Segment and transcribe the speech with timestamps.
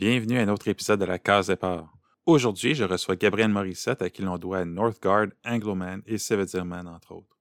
[0.00, 1.94] Bienvenue à un autre épisode de la Case départ.
[2.24, 6.16] Aujourd'hui, je reçois Gabriel Morissette à qui l'on doit Northgard, Angloman et
[6.64, 7.38] Man, entre autres.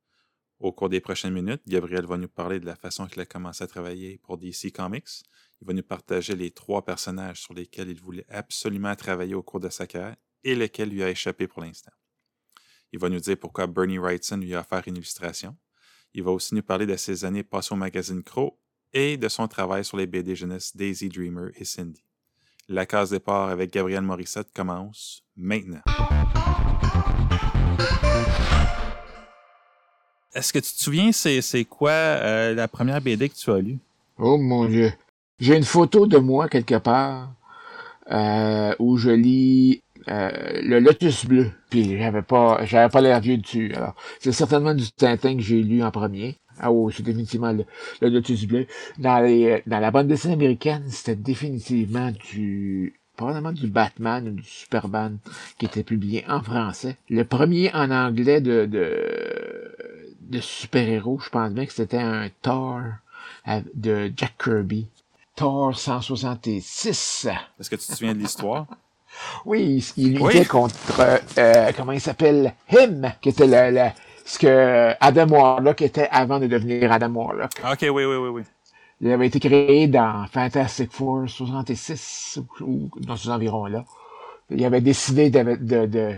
[0.59, 3.63] Au cours des prochaines minutes, Gabriel va nous parler de la façon qu'il a commencé
[3.63, 5.23] à travailler pour DC Comics.
[5.61, 9.61] Il va nous partager les trois personnages sur lesquels il voulait absolument travailler au cours
[9.61, 11.93] de sa carrière et lesquels lui a échappé pour l'instant.
[12.91, 15.55] Il va nous dire pourquoi Bernie Wrightson lui a offert une illustration.
[16.13, 18.59] Il va aussi nous parler de ses années passées au magazine Crow
[18.91, 22.03] et de son travail sur les BD jeunesse Daisy Dreamer et Cindy.
[22.71, 25.81] La case départ avec Gabriel Morissette commence maintenant.
[30.35, 33.79] Est-ce que tu te souviens, c'est quoi euh, la première BD que tu as lue?
[34.19, 34.93] Oh mon Dieu.
[35.39, 37.33] J'ai une photo de moi quelque part
[38.11, 40.29] euh, où je lis euh,
[40.61, 41.49] le Lotus bleu.
[41.71, 43.73] Puis j'avais pas j'avais pas l'air vieux dessus.
[43.73, 46.37] Alors, c'est certainement du Tintin que j'ai lu en premier.
[46.59, 47.65] Ah oui, c'est définitivement le,
[48.01, 48.67] Lotus bleu.
[48.97, 54.43] Dans les dans la bande dessinée américaine, c'était définitivement du probablement du Batman ou du
[54.43, 55.17] Superman
[55.57, 56.97] qui était publié en français.
[57.09, 59.71] Le premier en anglais de de,
[60.21, 62.81] de super-héros, je pense bien que c'était un Thor
[63.47, 64.87] euh, de Jack Kirby.
[65.35, 67.27] Thor 166.
[67.59, 68.67] Est-ce que tu te souviens de l'histoire?
[69.45, 73.89] Oui, il luttait contre, euh, comment il s'appelle, Him, qui était le,
[74.29, 77.49] ce que Adam Warlock était avant de devenir Adam Warlock.
[77.63, 78.43] Ok, oui, oui, oui, oui.
[79.01, 83.85] Il avait été créé dans Fantastic Four 66 ou dans ces environs-là.
[84.51, 86.15] Il avait décidé de, de, de,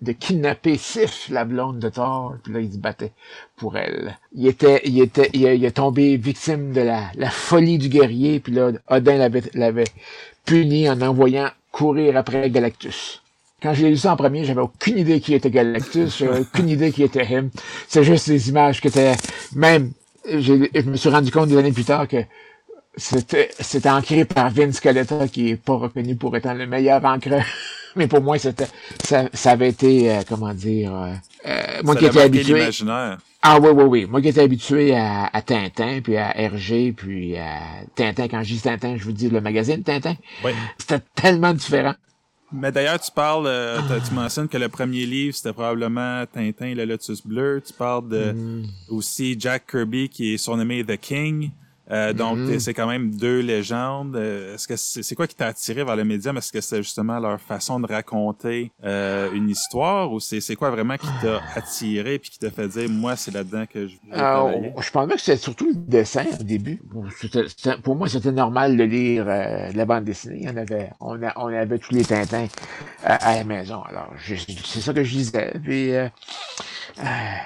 [0.00, 3.12] de kidnapper Sif, la blonde de Thor, puis là, il se battait
[3.56, 4.16] pour elle.
[4.32, 8.54] Il était, il était, il, est tombé victime de la, la folie du guerrier, puis
[8.54, 9.84] là, Odin l'avait
[10.46, 13.22] puni en envoyant courir après Galactus.
[13.62, 16.92] Quand j'ai lu ça en premier, j'avais aucune idée qui était Galactus, j'avais aucune idée
[16.92, 17.50] qui était him.
[17.88, 19.14] C'est juste des images qui étaient,
[19.54, 19.92] même,
[20.26, 22.24] je me suis rendu compte des années plus tard que
[22.96, 27.44] c'était, c'était ancré par Vince Scaletta, qui est pas reconnu pour être le meilleur encreur.
[27.96, 28.68] Mais pour moi, c'était,
[29.02, 31.12] ça, ça avait été, euh, comment dire, euh,
[31.46, 32.68] euh moi qui étais habitué.
[33.42, 34.06] Ah oui, oui, oui.
[34.06, 37.58] Moi qui étais habitué à, à, Tintin, puis à RG, puis à
[37.96, 38.28] Tintin.
[38.28, 40.14] Quand je dis Tintin, je vous dis le magazine Tintin.
[40.44, 40.52] Oui.
[40.78, 41.94] C'était tellement différent.
[42.52, 46.74] Mais d'ailleurs, tu parles, euh, tu mentionnes que le premier livre, c'était probablement Tintin et
[46.74, 47.62] le Lotus Bleu.
[47.64, 48.66] Tu parles de mm.
[48.88, 51.50] aussi Jack Kirby qui est surnommé The King.
[51.90, 52.58] Euh, donc, mm-hmm.
[52.60, 54.14] c'est quand même deux légendes.
[54.16, 56.36] Euh, est-ce que c'est quoi qui t'a attiré vers le médium?
[56.36, 60.96] Est-ce que c'est justement leur façon de raconter euh, une histoire ou c'est quoi vraiment
[60.96, 64.72] qui t'a attiré puis qui t'a fait dire, moi, c'est là-dedans que je veux travailler?
[64.80, 66.80] Je pense que c'est surtout le dessin au début.
[67.82, 70.46] Pour moi, c'était normal de lire la bande dessinée.
[70.52, 72.46] On avait, on, a, on avait tous les Tintins
[73.04, 73.82] à, la maison.
[73.82, 75.52] Alors, c'est ça que je disais.
[75.62, 75.92] Puis,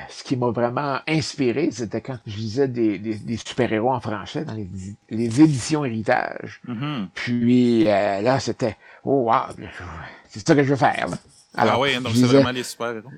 [0.09, 4.45] ce qui m'a vraiment inspiré, c'était quand je lisais des, des, des super-héros en français
[4.45, 4.69] dans les,
[5.11, 6.61] les éditions Héritage.
[6.69, 7.07] Mm-hmm.
[7.15, 9.55] Puis euh, là, c'était Oh wow,
[10.29, 11.09] c'est ça que je veux faire.
[11.57, 13.11] Alors, ah oui, donc c'est vraiment les super-héros.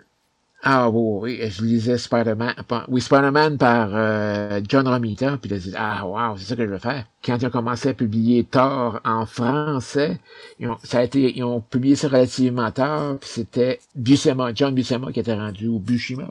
[0.63, 2.55] Ah oui, oui, je lisais Spider-Man,
[2.89, 6.71] oui, Spider-Man par euh, John Romita, puis là, je ah wow, c'est ça que je
[6.71, 7.05] veux faire.
[7.25, 10.19] Quand ils ont commencé à publier Thor en français,
[10.59, 14.75] ils ont, ça a été, ils ont publié ça relativement tard, puis c'était Buscema, John
[14.75, 16.29] Buscema qui était rendu, ou Buscema,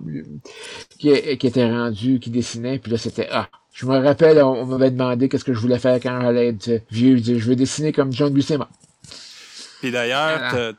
[0.97, 4.91] qui, qui était rendu, qui dessinait, puis là c'était, ah, je me rappelle, on, m'avait
[4.91, 7.17] demandé qu'est-ce que je voulais faire quand j'allais être vieux.
[7.17, 8.69] Je, je veux dessiner comme John Buscema.
[9.81, 10.73] Puis d'ailleurs,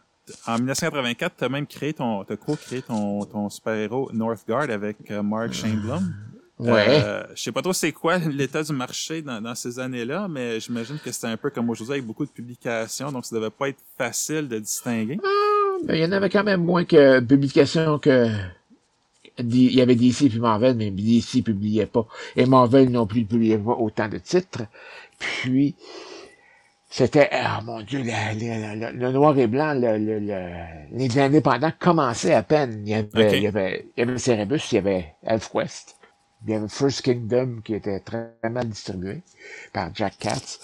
[0.47, 5.23] en 1984, tu as même créé ton, t'as co-créé ton, ton super-héros Northgard avec euh,
[5.23, 6.15] Mark Shaneblum.
[6.59, 6.87] Ouais.
[6.89, 10.59] Euh, je sais pas trop c'est quoi l'état du marché dans, dans ces années-là, mais
[10.59, 13.69] j'imagine que c'était un peu comme aujourd'hui avec beaucoup de publications, donc ça devait pas
[13.69, 15.19] être facile de distinguer.
[15.23, 18.31] Ah, ben, il y en avait quand même moins que publications que
[19.39, 22.07] il y avait DC puis Marvel, mais DC publiait pas.
[22.37, 24.63] Et Marvel non plus ne publiait pas autant de titres.
[25.19, 25.75] Puis,
[26.89, 29.97] c'était, oh mon Dieu, le, noir et blanc, le,
[30.93, 32.83] les indépendants commençaient à peine.
[32.85, 35.97] Il y avait, il y avait, il y avait Cerebus, il y avait ElfQuest.
[36.47, 39.23] Il y avait First Kingdom qui était très mal distribué
[39.73, 40.61] par Jack Katz.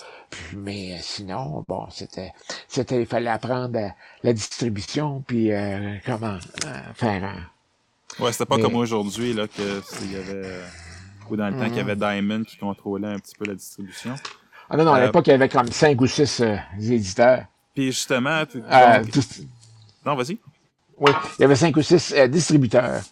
[0.54, 2.32] Mais euh, sinon, bon, c'était,
[2.68, 3.78] c'était, il fallait apprendre
[4.22, 7.50] la distribution, puis euh, comment euh, faire
[8.18, 10.60] Ouais, c'était pas comme aujourd'hui, là, que il y avait,
[11.30, 14.14] ou dans le temps qu'il y avait Diamond qui contrôlait un petit peu la distribution.
[14.72, 17.44] Ah non, non, à euh, l'époque, il y avait comme cinq ou six euh, éditeurs.
[17.74, 19.04] Puis justement, euh,
[20.06, 20.38] non, vas-y.
[20.96, 23.02] Oui, il y avait cinq ou six distributeurs.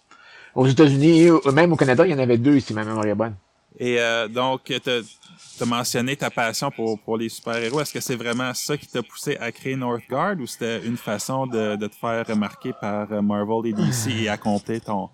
[0.55, 3.35] Aux États-Unis, même au Canada, il y en avait deux, si ma mémoire est bonne.
[3.79, 3.99] Et
[4.31, 7.81] donc, tu as mentionné ta passion pour, pour les super-héros.
[7.81, 11.47] Est-ce que c'est vraiment ça qui t'a poussé à créer Northgard ou c'était une façon
[11.47, 15.09] de, de, te faire remarquer par Marvel et DC et accomplir ton,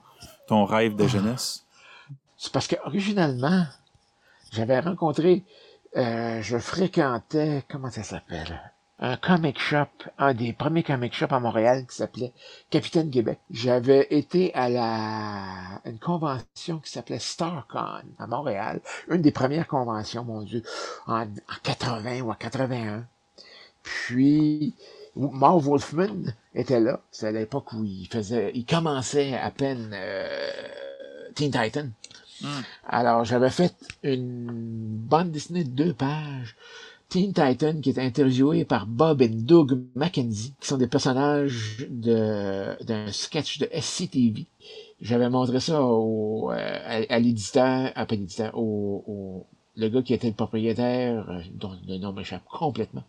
[0.49, 1.65] ton rêve de jeunesse?
[2.39, 3.67] C'est parce que originalement,
[4.53, 5.45] j'avais rencontré,
[5.97, 8.61] euh, je fréquentais, comment ça s'appelle?
[8.99, 9.89] un comic shop,
[10.19, 12.33] un des premiers comic shops à Montréal qui s'appelait
[12.71, 13.39] Capitaine Québec.
[13.51, 20.25] J'avais été à la une convention qui s'appelait StarCon à Montréal, une des premières conventions,
[20.25, 20.63] mon Dieu,
[21.07, 21.27] en, en
[21.63, 23.07] 80 ou en 81.
[23.83, 24.75] Puis
[25.15, 27.01] Marv Wolfman était là.
[27.11, 31.89] C'est à l'époque où il faisait, il commençait à peine euh, Teen Titan.
[32.43, 32.63] Hmm.
[32.87, 36.57] Alors, j'avais fait une bande dessinée de deux pages,
[37.09, 42.83] Teen Titan, qui était interviewé par Bob et Doug McKenzie, qui sont des personnages de
[42.85, 44.47] d'un sketch de SCTV.
[45.01, 49.47] J'avais montré ça au, euh, à, l'éditeur, à pas l'éditeur, au,
[49.77, 53.05] gars qui était le propriétaire, euh, dont le nom m'échappe complètement,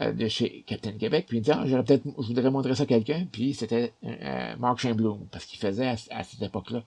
[0.00, 2.74] euh, de chez Captain Québec, puis il me dit, ah, j'aurais peut-être, je voudrais montrer
[2.74, 3.92] ça à quelqu'un, puis c'était
[4.58, 6.82] Mark Chamblum, parce qu'il faisait à, à cette époque-là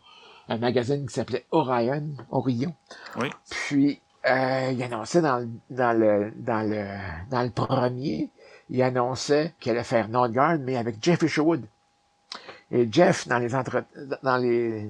[0.50, 2.74] un magazine qui s'appelait Orion, Orion.
[3.18, 3.30] Oui.
[3.50, 6.86] Puis, euh, il annonçait dans, le- dans le dans le
[7.30, 8.30] dans le premier,
[8.70, 11.66] il annonçait qu'il allait faire Nordgard, mais avec Jeff Isherwood.
[12.72, 13.84] Et Jeff, dans les entre
[14.24, 14.90] dans les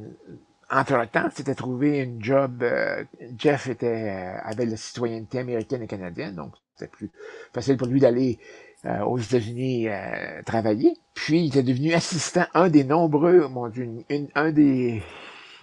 [0.72, 2.64] entre-temps, s'était trouvé une job.
[2.64, 3.04] euh,
[3.38, 7.10] Jeff était euh, avait la citoyenneté américaine et canadienne, donc c'était plus
[7.54, 8.40] facile pour lui d'aller
[8.86, 10.96] euh, aux États-Unis euh, travailler.
[11.14, 15.02] Puis il était devenu assistant, un des nombreux, mon Dieu, une- une- un des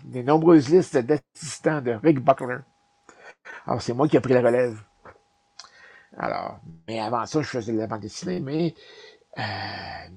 [0.04, 2.58] des nombreuses listes d'assistants de Rick Buckler.
[3.66, 4.80] Alors, c'est moi qui ai pris la relève.
[6.16, 8.74] Alors, mais avant ça, je faisais de la bande dessinée, mais
[9.38, 9.42] euh,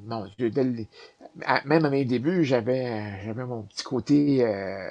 [0.06, 0.52] mon Dieu,
[1.66, 4.90] même à mes débuts, j'avais j'avais mon petit côté euh,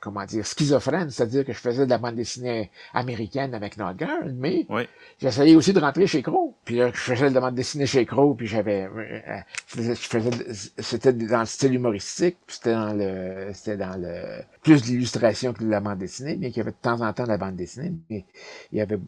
[0.00, 4.66] comment dire schizophrène, c'est-à-dire que je faisais de la bande dessinée américaine avec Nordgard, mais
[4.68, 4.88] Oui.
[5.20, 6.54] j'essayais aussi de rentrer chez Crow.
[6.64, 9.40] Puis là, je faisais de la bande dessinée chez Crow, puis j'avais euh, euh,
[9.76, 14.82] je faisais- c'était dans le style humoristique, puis c'était dans le c'était dans le plus
[14.82, 17.24] de l'illustration que de la bande dessinée, mais qu'il y avait de temps en temps
[17.24, 18.24] de la bande dessinée, mais
[18.72, 18.98] il y avait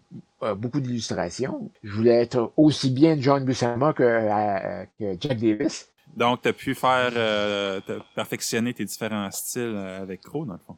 [0.43, 1.71] euh, beaucoup d'illustrations.
[1.83, 5.89] Je voulais être aussi bien John Buscema que, euh, que Jack Davis.
[6.19, 7.81] Donc, tu as pu faire, euh,
[8.15, 10.76] perfectionner tes différents styles euh, avec Crow, dans le fond.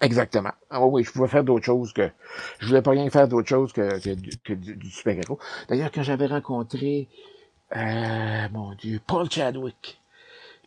[0.00, 0.52] Exactement.
[0.70, 2.10] Ah oui, je pouvais faire d'autres choses que.
[2.58, 3.98] Je voulais pas rien faire d'autre chose que,
[4.44, 5.38] que, du- super-héros.
[5.68, 7.08] D'ailleurs, quand j'avais rencontré
[7.76, 10.00] euh, mon Dieu, Paul Chadwick,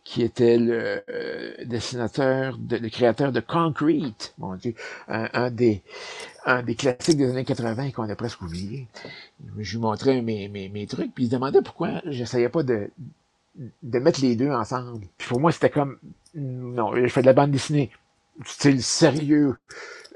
[0.04, 4.74] qui était le euh, dessinateur, de, le créateur de Concrete, mon Dieu,
[5.08, 5.82] un, un des
[6.46, 8.88] un des classiques des années 80 qu'on a presque oublié.
[9.58, 12.90] Je lui montrais mes, mes, mes trucs, puis il se demandait pourquoi j'essayais pas de,
[13.82, 15.06] de mettre les deux ensemble.
[15.18, 15.98] Puis pour moi, c'était comme
[16.34, 17.90] non, je fais de la bande dessinée
[18.44, 19.56] style sérieux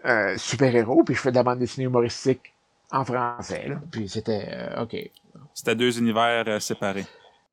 [0.04, 2.54] euh, super-héros, puis je fais de la bande dessinée humoristique
[2.90, 3.68] en français.
[3.68, 3.80] Là.
[3.90, 4.96] Puis c'était euh, OK.
[5.54, 7.06] C'était deux univers euh, séparés.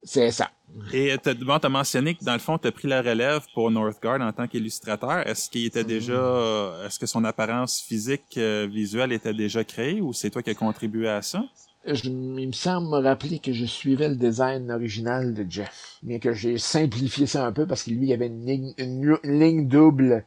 [0.04, 0.50] C'est ça.
[0.94, 4.20] Et tu as mentionné que dans le fond, tu as pris la relève pour Northgard
[4.22, 5.28] en tant qu'illustrateur.
[5.28, 10.02] Est-ce qu'il était déjà euh, est-ce que son apparence physique euh, visuelle était déjà créée
[10.02, 11.44] ou c'est toi qui as contribué à ça?
[11.86, 15.98] Je- il me semble me rappeler que je suivais le design original de Jeff.
[16.04, 18.74] Bien que j'ai simplifié ça un peu parce que lui, il y avait une ligne,
[18.78, 20.24] une, une ligne double,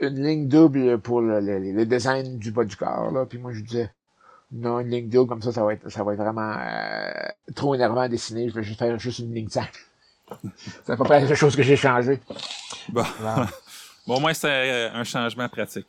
[0.00, 3.26] une ligne double pour le, le- le design du bas du corps, là.
[3.26, 3.90] Puis moi, je disais,
[4.52, 7.74] non, une ligne double comme ça, ça va être, ça va être vraiment euh, trop
[7.74, 8.48] énervant à dessiner.
[8.48, 9.78] Je vais juste faire juste une ligne simple.
[10.84, 12.20] C'est à peu près la chose que j'ai changé.
[12.90, 13.04] Bon.
[14.06, 15.86] Bon, au moins, c'est euh, un changement pratique.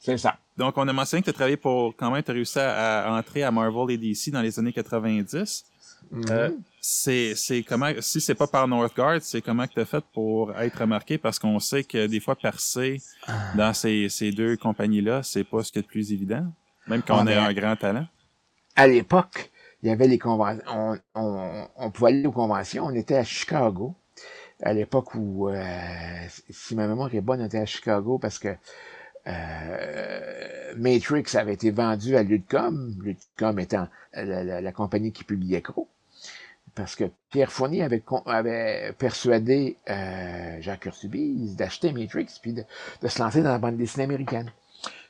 [0.00, 0.36] C'est ça.
[0.56, 3.06] Donc, on a mentionné que tu as travaillé pour quand même, tu as réussi à,
[3.06, 5.64] à entrer à Marvel et DC dans les années 90.
[6.10, 6.24] Mhm.
[6.30, 10.04] Euh, c'est, c'est comment, si c'est pas par Northgard, c'est comment que tu as fait
[10.12, 11.18] pour être remarqué?
[11.18, 13.00] Parce qu'on sait que des fois percer
[13.56, 16.46] dans ces, ces deux compagnies-là, c'est pas ce qui est le plus évident,
[16.86, 18.06] même quand Ah, on mais- a un grand talent.
[18.76, 19.50] à l'époque,
[19.82, 20.62] il y avait les conventions.
[20.68, 22.84] On, on, on pouvait aller aux conventions.
[22.86, 23.94] On était à Chicago.
[24.62, 25.62] À l'époque où, euh,
[26.48, 28.48] si ma mémoire est bonne, on était à Chicago parce que
[29.26, 32.94] euh, Matrix avait été vendu à Ludcom.
[33.02, 35.88] Ludcom étant la, compagnie qui publiait Crow.
[36.74, 37.86] Parce que Pierre Fournier
[38.26, 42.64] avait, persuadé euh, Jacques Curtubise d'acheter Matrix puis de,
[43.08, 44.50] se lancer dans la bande dessinée américaine.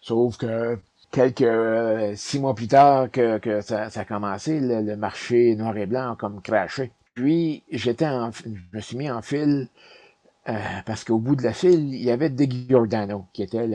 [0.02, 0.78] Sauf que
[1.10, 6.12] quelques euh, six mois plus tard que, ça, a commencé, le, marché noir et blanc
[6.12, 6.92] a comme crashé.
[7.14, 8.06] Puis j'étais
[8.44, 9.68] je me suis mis en file
[10.48, 10.54] euh,
[10.86, 13.66] parce qu'au bout de la file, il y avait Dick Giordano, qui était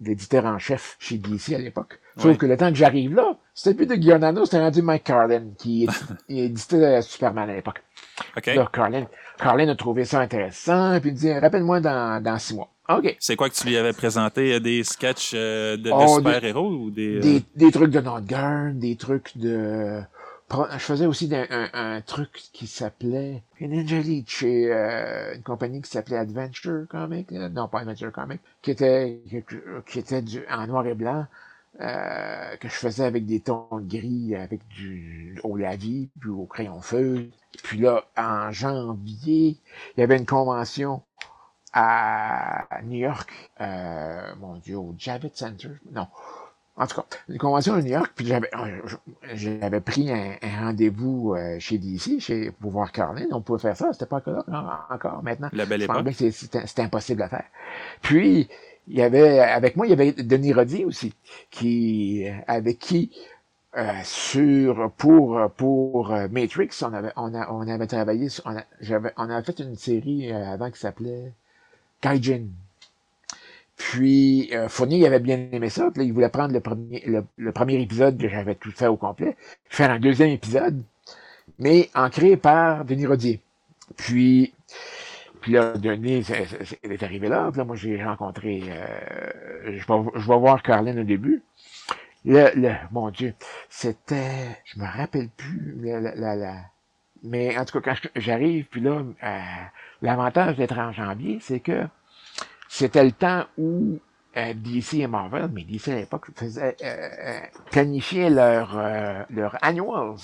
[0.00, 1.98] l'éditeur en chef chez DC à l'époque.
[2.18, 5.44] Sauf que le temps que j'arrive là, c'était plus Dick Giordano, c'était rendu Mike Carlin,
[5.58, 5.88] qui
[6.28, 7.82] éditait Superman à l'époque.
[8.36, 8.46] OK.
[8.46, 9.06] Là, Carlin,
[9.38, 12.68] Carlin a trouvé ça intéressant, puis il dit, rappelle-moi dans, dans six mois.
[12.88, 13.16] OK.
[13.20, 14.54] C'est quoi que tu lui avais présenté?
[14.54, 17.16] euh, Des sketchs euh, de, de Oh, super-héros ou des...
[17.16, 20.00] euh, des, des trucs de Nordgard, des trucs de...
[20.52, 26.18] Je faisais aussi un, truc qui s'appelait Ninja Elite chez euh, une compagnie qui s'appelait
[26.18, 27.32] Adventure Comics.
[27.32, 28.40] euh, Non, pas Adventure Comics.
[28.60, 29.22] Qui était,
[29.86, 31.26] qui, était en noir et blanc.
[31.82, 36.80] euh, que je faisais avec des tons gris, avec du au lavis, puis au crayon
[36.82, 37.30] feu.
[37.64, 39.58] Puis là, en janvier,
[39.96, 41.02] il y avait une convention
[41.72, 45.70] à New York, euh, mon Dieu, au Javits Center.
[45.92, 46.08] Non,
[46.76, 48.50] en tout cas, une convention à New York, puis j'avais,
[49.34, 53.26] j'avais pris un, rendez-vous euh, chez DC, chez Pouvoir Carlin.
[53.30, 54.44] On pouvait faire ça, c'était pas encore,
[54.90, 55.50] encore maintenant.
[55.52, 56.06] La belle époque.
[56.12, 57.44] C'était impossible à faire.
[58.00, 58.48] Puis,
[58.88, 61.14] il y avait, avec moi, il y avait Denis Rodier aussi,
[61.50, 63.12] qui, avec qui,
[63.76, 68.64] euh, sur, pour, pour euh, Matrix, on avait, on, a, on avait travaillé, on, a,
[68.80, 71.34] j'avais, on avait fait une série avant qui s'appelait
[72.00, 72.46] Kaijin.
[73.76, 75.90] Puis euh, Fournier il avait bien aimé ça.
[75.90, 77.02] Puis là, il voulait prendre le premier,
[77.36, 79.36] le, premier épisode que j'avais tout fait au complet,
[79.68, 80.82] faire un deuxième épisode,
[81.58, 83.40] mais ancré par Denis Rodier.
[83.96, 84.54] Puis,
[85.40, 86.24] puis là, Denis
[86.84, 87.48] il est arrivé là.
[87.50, 88.62] Puis là, moi, j'ai rencontré...
[88.68, 91.42] Euh, je, vais, je vais voir Carlin au début.
[92.24, 93.34] Le, le, mon Dieu,
[93.68, 94.60] c'était...
[94.64, 96.56] Je me rappelle plus la, la, la,
[97.22, 99.40] mais en tout cas, quand j'arrive, puis là, euh,
[100.02, 101.86] l'avantage d'être en janvier, c'est que
[102.72, 103.98] c'était le temps où
[104.34, 109.58] euh, DC et Marvel, mais DC à l'époque faisait euh, euh planifiaient leur euh, leur
[109.60, 110.16] annuals.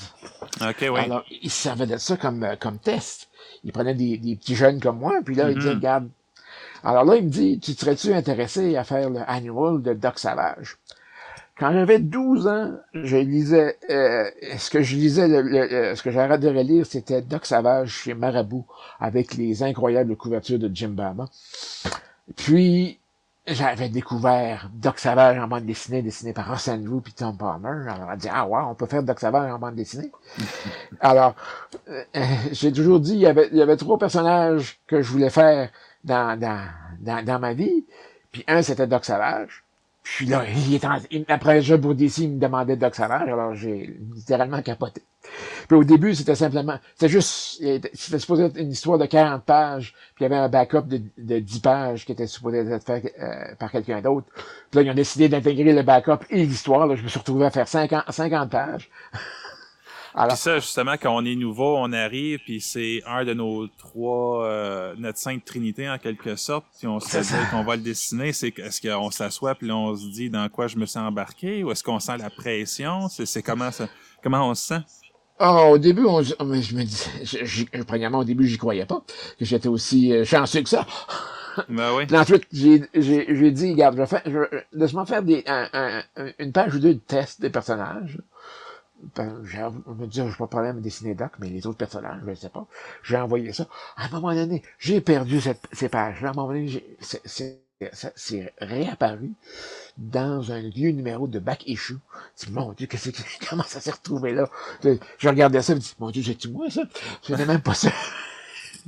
[0.63, 0.99] Ok, oui.
[0.99, 3.29] Alors ils servaient de ça comme comme test.
[3.65, 5.75] Ils prenaient des, des petits jeunes comme moi, puis là ils disaient mm-hmm.
[5.75, 6.09] regarde.
[6.83, 10.79] Alors là il me dit tu serais-tu intéressé à faire le annual de Doc Savage?
[11.59, 16.41] Quand j'avais 12 ans, je lisais, euh, ce que je lisais, le, ce que j'arrête
[16.41, 18.65] de relire, c'était Doc Savage chez Marabout,
[19.01, 21.27] avec les incroyables couvertures de Jim Bama.
[22.37, 22.99] Puis,
[23.47, 27.89] j'avais découvert Doc Savage en bande dessinée, dessiné par Ross Andrew puis Tom Palmer.
[27.89, 30.11] Alors, on a dit, ah ouais, on peut faire Doc Savage en bande dessinée.
[31.01, 31.35] Alors,
[31.89, 32.05] euh,
[32.53, 35.71] j'ai toujours dit, il y, avait, il y avait trois personnages que je voulais faire
[36.05, 36.69] dans, dans,
[37.01, 37.85] dans, dans ma vie.
[38.33, 39.65] Puis un, c'était Doc Savage.
[40.03, 41.81] Puis là, il est en, après le jeu
[42.19, 45.03] il me demandait Doc Savage, alors j'ai littéralement capoté.
[45.69, 47.63] Puis au début, c'était simplement, c'était juste,
[47.95, 51.01] c'était supposé être une histoire de 40 pages, puis il y avait un backup de,
[51.19, 54.27] de 10 pages qui était supposé être fait euh, par quelqu'un d'autre.
[54.71, 56.95] Puis là, ils ont décidé d'intégrer le backup et l'histoire.
[56.97, 58.91] je me suis retrouvé à faire 50, 50 pages.
[60.15, 63.69] Alors, puis ça, justement, quand on est nouveau, on arrive, puis c'est un de nos
[63.69, 67.83] trois, euh, notre sainte trinité en quelque sorte, puis on se dit qu'on va le
[67.83, 71.63] dessiner, c'est est-ce qu'on s'assoit puis on se dit dans quoi je me sens embarqué,
[71.63, 73.89] ou est-ce qu'on sent la pression, c'est comment ça,
[74.23, 74.81] comment on se sent?
[75.41, 79.03] Oh, au début, on, je me dis, premièrement, au début, j'y croyais pas
[79.39, 80.87] que j'étais aussi euh, chanceux que ça.
[81.69, 82.05] Ben oui.
[82.13, 84.39] Ensuite, j'ai, j'ai, dit, regarde, je vais faire, je,
[84.73, 86.03] laisse-moi faire des, un,
[86.39, 88.17] une page ou deux de test des personnages.
[89.17, 89.43] Ben,
[89.87, 92.31] on me dit, je pas de problème à dessiner Doc, mais les autres personnages, je
[92.31, 92.67] ne sais pas.
[93.03, 93.67] J'ai envoyé ça.
[93.97, 96.29] À un moment donné, j'ai perdu cette, ces pages-là.
[96.29, 97.61] À un moment donné, c'est,
[97.93, 99.33] c'est réapparu
[99.97, 101.43] dans un vieux numéro de.
[101.67, 101.95] Je
[102.37, 104.49] dis, mon Dieu, qu'est-ce que, comment ça s'est retrouvé là?
[104.83, 106.83] Je regardais ça, je me dis, mon Dieu, j'ai-tu moi ça?
[107.27, 107.91] Je même pas ça.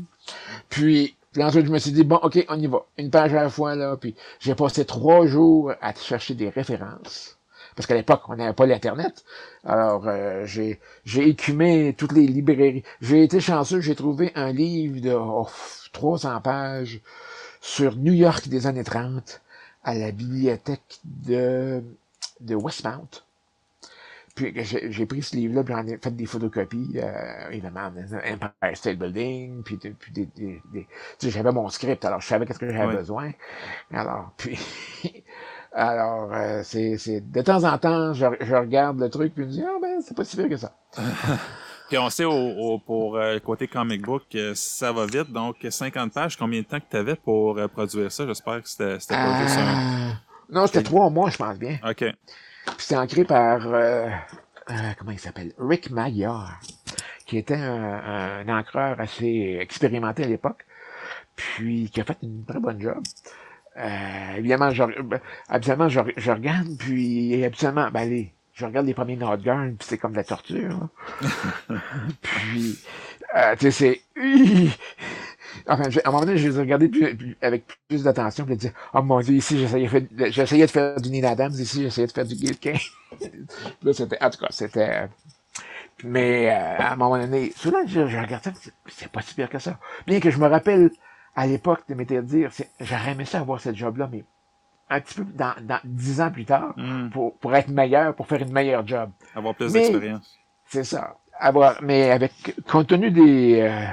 [0.68, 2.84] puis, puis ensuite, je me suis dit, bon, ok, on y va.
[2.98, 3.96] Une page à la fois, là.
[3.96, 7.38] Puis, j'ai passé trois jours à chercher des références.
[7.76, 9.24] Parce qu'à l'époque, on n'avait pas l'Internet.
[9.64, 10.80] Alors, euh, j'ai,
[11.16, 12.82] écumé toutes les librairies.
[13.00, 15.16] J'ai été chanceux, j'ai trouvé un livre de
[15.92, 17.00] 300 pages
[17.60, 19.40] sur New York des années 30
[19.84, 21.82] à la bibliothèque de,
[22.40, 23.08] de Westmount.
[24.34, 27.92] Puis j'ai pris ce livre-là, puis j'en ai fait des photocopies, euh, évidemment,
[28.24, 30.86] Empire State Building, puis, puis des, des, des
[31.30, 33.32] j'avais mon script, alors je savais qu'est-ce que j'avais besoin.
[33.92, 34.58] Alors, puis,
[35.72, 39.48] alors, euh, c'est, c'est, de temps en temps, je, je regarde le truc, puis je
[39.48, 40.72] me dis, ah ben, c'est pas si pire que ça.
[41.90, 44.22] Puis on sait au, pour euh, le côté comic book,
[44.54, 45.32] ça va vite.
[45.32, 48.24] Donc 50 pages, combien de temps que tu avais pour euh, produire ça?
[48.24, 50.12] J'espère que c'était, c'était pas juste un...
[50.48, 51.78] Non, c'était trois mois, je pense bien.
[51.84, 51.98] OK.
[51.98, 52.14] Puis
[52.78, 53.60] c'était ancré par
[54.98, 55.52] comment il s'appelle?
[55.58, 56.60] Rick Maillard,
[57.26, 60.64] qui était un, un, encreur assez expérimenté à l'époque,
[61.34, 63.02] puis qui a fait une très bonne job.
[63.76, 68.26] Euh, évidemment, je, ben, habituellement, je, je, regarde, puis habituellement, ben
[68.60, 70.88] je regarde les premiers Nordgurn, puis c'est comme de la torture.
[72.22, 72.78] puis,
[73.36, 74.76] euh, tu sais, c'est...
[75.66, 78.72] Enfin, à un moment donné, je les ai regardés plus, avec plus d'attention, puis dire,
[78.92, 82.34] oh mon dieu, ici, j'essayais de faire du Nina Adams, ici, j'essayais de faire du
[82.34, 82.56] Gil
[83.82, 85.08] là, c'était, en tout cas, c'était...
[86.04, 88.52] Mais euh, à un moment donné, souvent, je, je regardais,
[88.88, 89.78] c'est pas si pire que ça.
[90.06, 90.90] Bien que je me rappelle,
[91.34, 92.50] à l'époque, de m'étais dire,
[92.80, 94.24] j'aurais aimé ça avoir cette job-là, mais
[94.90, 97.10] un petit peu dans, dans dix ans plus tard hmm.
[97.10, 99.10] pour, pour être meilleur, pour faire une meilleure job.
[99.34, 100.38] Avoir plus d'expérience.
[100.66, 101.16] C'est ça.
[101.38, 102.32] Avoir, mais avec,
[102.68, 103.86] compte tenu des, euh,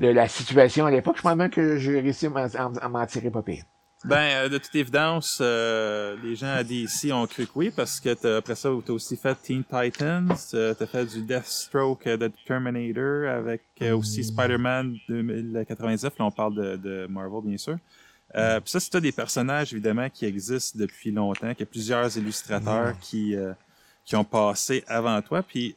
[0.00, 3.42] de la situation à l'époque, je pense même que j'ai réussi à m'en tirer pas
[3.42, 3.64] pire.
[4.04, 8.00] Ben, euh, de toute évidence, euh, les gens à DC ont cru que oui, parce
[8.00, 12.06] que après ça, tu as aussi fait Teen Titans, euh, tu as fait du Deathstroke
[12.06, 13.62] de Terminator, avec
[13.94, 14.24] aussi mm.
[14.24, 17.78] Spider-Man 2099, là on parle de, de Marvel bien sûr.
[18.36, 22.98] Euh, ça, c'est des personnages, évidemment, qui existent depuis longtemps, qu'il y a plusieurs illustrateurs
[23.00, 23.36] qui,
[24.04, 25.42] qui ont passé avant toi.
[25.42, 25.76] Puis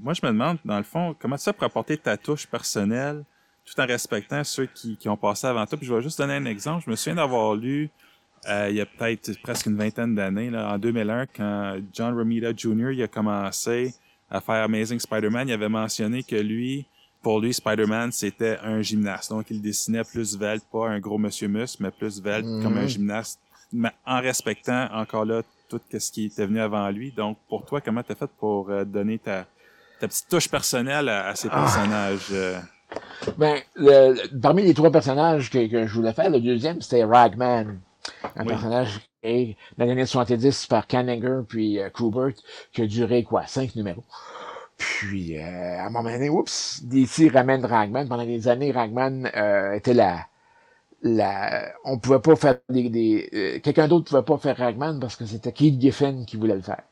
[0.00, 3.24] moi, je me demande, dans le fond, comment ça pour apporter ta touche personnelle
[3.64, 5.78] tout en respectant ceux qui, qui ont passé avant toi?
[5.78, 6.84] Puis je vais juste donner un exemple.
[6.84, 7.90] Je me souviens d'avoir lu
[8.48, 12.92] euh, il y a peut-être presque une vingtaine d'années, en 2001, quand John Romita Jr.
[12.92, 13.94] il a commencé
[14.30, 16.86] à faire Amazing Spider-Man, il avait mentionné que lui,
[17.22, 19.30] pour lui, Spider-Man, c'était un gymnaste.
[19.30, 22.82] Donc, il dessinait plus velte, pas un gros monsieur mus, mais plus velte comme un
[22.82, 22.88] mhm.
[22.88, 23.40] gymnaste,
[23.72, 27.12] mais en respectant encore là tout ce qui était venu avant lui.
[27.12, 29.46] Donc, pour toi, comment t'as fait pour euh, donner ta,
[30.00, 31.60] ta petite touche personnelle à, ces ah.
[31.60, 32.26] personnages?
[32.32, 32.58] Euh?
[33.38, 37.78] Ben, le, parmi les trois personnages que, que, je voulais faire, le deuxième, c'était Ragman.
[38.34, 42.32] Un personnage créé dans les années 70 par Kanninger puis euh, Kubert,
[42.72, 44.04] qui a duré, quoi, cinq numéros.
[44.80, 48.08] Puis, euh, à un moment donné, oups, DC ramène Ragman.
[48.08, 50.26] Pendant des années, Ragman euh, était la...
[51.02, 52.88] la on pouvait pas faire des...
[52.88, 56.54] des euh, Quelqu'un d'autre pouvait pas faire Ragman parce que c'était Keith Giffen qui voulait
[56.56, 56.82] le faire.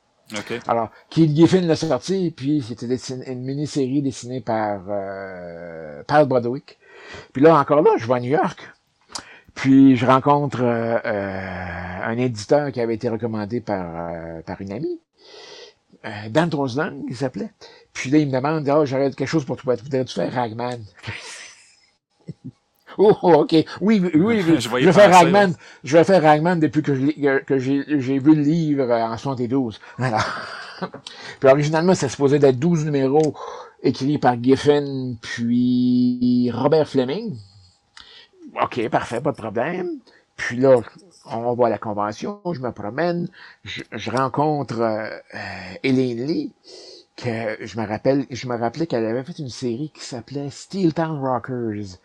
[0.66, 2.94] Alors, Keith Giffen l'a sorti, puis c'était
[3.32, 6.78] une mini-série dessinée par euh, Paul Broderick.
[7.32, 8.70] Puis là, encore là, je vais à New York.
[9.54, 14.72] Puis je rencontre euh, euh, un éditeur qui avait été recommandé par, euh, par une
[14.72, 15.00] amie,
[16.30, 17.52] Dan Trosland, il s'appelait.
[17.92, 19.74] Puis là, il me demande, ah, oh, j'aurais quelque chose pour toi.
[19.76, 20.80] Voudrais-tu faire Ragman?
[23.00, 23.52] Oh, oh, ok.
[23.80, 24.42] Oui, oui, oui.
[24.58, 25.54] je, vais faire Ragman.
[25.84, 29.78] Je vais faire Ragman depuis que, que j'ai vu le livre en 72.
[29.98, 30.18] Voilà.
[31.40, 33.34] puis originalement, c'est supposé d'être 12 numéros
[33.84, 37.36] écrits par Giffen puis Robert Fleming.
[38.60, 39.98] OK, parfait, pas de problème.
[40.36, 40.80] Puis là,
[41.30, 43.28] on va à la convention, je me promène,
[43.64, 45.08] je, rencontre euh,
[45.82, 46.52] Elaine Lee,
[47.16, 50.94] que je me rappelle, je me rappelais qu'elle avait fait une série qui s'appelait Steel
[50.94, 51.98] Town Rockers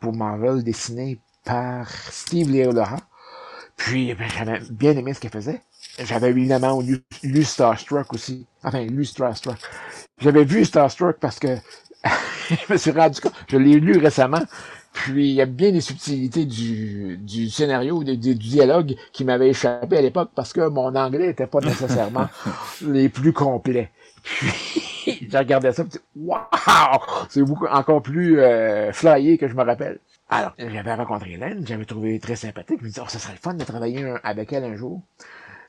[0.00, 2.96] pour Marvel dessiné par Steve Leola.
[3.76, 5.62] Puis ben, j'avais bien aimé ce qu'elle faisait.
[5.98, 8.46] J'avais évidemment lu, lu, Starstruck aussi.
[8.62, 9.58] Enfin, lu Starstruck.
[10.18, 11.56] J'avais vu Starstruck parce que
[12.50, 14.42] je me suis rendu compte, je l'ai lu récemment,
[14.96, 19.50] puis il y a bien des subtilités du, du scénario, du, du dialogue qui m'avaient
[19.50, 22.28] échappé à l'époque parce que mon anglais n'était pas nécessairement
[22.80, 23.90] les plus complets.
[24.22, 24.48] Puis
[25.30, 26.40] j'ai regardé ça, et waouh,
[27.28, 29.98] c'est beaucoup encore plus euh, flyé que je me rappelle.
[30.30, 32.78] Alors, j'avais rencontré Hélène, j'avais trouvé très sympathique.
[32.80, 35.02] Je me disais, oh, ça serait le fun de travailler avec elle un jour.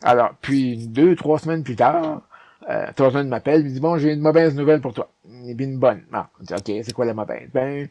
[0.03, 2.21] Alors, puis deux, trois semaines plus tard,
[2.69, 5.11] euh, Thornton m'appelle, il me dit, bon, j'ai une mauvaise nouvelle pour toi.
[5.45, 6.03] Et puis une bonne.
[6.13, 7.49] Ah, dit, ok, c'est quoi la mauvaise?
[7.53, 7.89] Ben,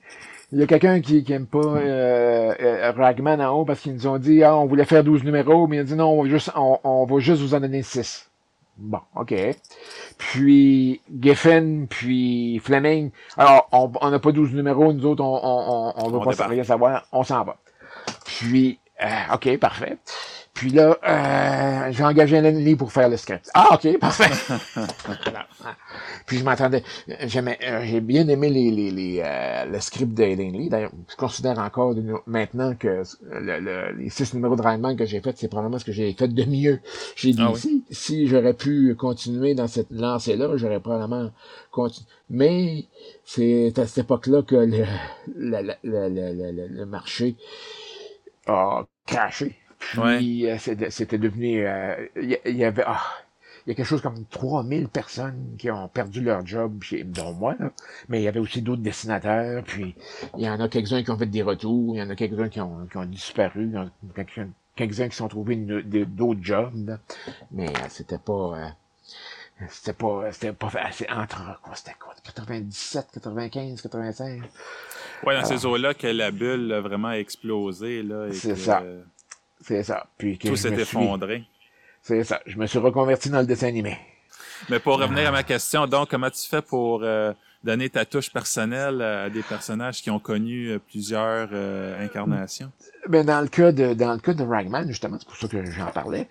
[0.52, 3.94] il y a quelqu'un qui, qui aime pas euh, euh, Ragman en haut parce qu'ils
[3.94, 6.22] nous ont dit, ah, on voulait faire 12 numéros, mais il a dit, non, on
[6.22, 8.30] va juste, on, on va juste vous en donner 6.
[8.78, 9.35] Bon, OK.
[10.18, 13.11] Puis Geffen, puis Fleming.
[13.37, 16.64] Alors, on n'a pas 12 numéros, nous autres, on on, on, on veut pas rien
[16.64, 17.56] savoir, on s'en va.
[18.24, 19.98] Puis, euh, OK, parfait.
[20.56, 23.50] Puis là, euh, j'ai engagé un Lee pour faire le script.
[23.52, 24.30] Ah, OK, parfait.
[26.26, 26.82] Puis je m'attendais,
[27.26, 30.70] j'aimais, euh, j'ai bien aimé les, les, les euh, le script de Lee.
[30.70, 31.94] D'ailleurs, je considère encore
[32.26, 35.92] maintenant que le, les six numéros de Rayman que j'ai fait, c'est probablement ce que
[35.92, 36.80] j'ai fait de mieux.
[37.16, 41.32] J'ai dit, ah si, si j'aurais pu continuer dans cette lancée-là, j'aurais probablement
[41.70, 42.08] continué.
[42.30, 42.86] Mais
[43.26, 44.86] c'est à cette époque-là que le,
[45.36, 47.36] le, le, le, marché
[48.46, 49.54] a craché.
[49.92, 51.66] Puis euh, c'était devenu...
[52.16, 52.85] Il y, avait...
[52.87, 53.03] Ah,
[53.66, 57.57] il y a quelque chose comme 3000 personnes qui ont perdu leur job, dont moi,
[58.09, 59.96] mais il y avait aussi d'autres dessinateurs, puis
[60.38, 62.49] il y en a quelques-uns qui ont fait des retours, il y en a quelques-uns
[62.49, 63.72] qui ont, qui ont disparu,
[64.77, 66.96] quelques-uns qui sont trouvés d'autres jobs,
[67.51, 68.33] mais euh, c'était pas...
[68.57, 68.68] Euh,
[69.70, 74.42] c'était pas c'était pas assez entre quoi c'était quoi 97 95 85
[75.25, 78.83] ouais dans ces eaux là que la bulle a vraiment explosé là c'est ça
[79.66, 81.44] c'est ça puis tout s'est effondré
[82.07, 82.40] c'est ça.
[82.46, 83.98] Je me suis reconverti dans le dessin animé.
[84.70, 87.33] Mais pour revenir à ma question, donc, comment tu fais pour euh,
[87.64, 92.70] donner ta touche personnelle à des personnages qui ont connu euh, plusieurs euh, incarnations?
[93.09, 95.68] Ben, dans le cas de dans le cas de Ragman, justement, c'est pour ça que
[95.68, 96.29] j'en parlais.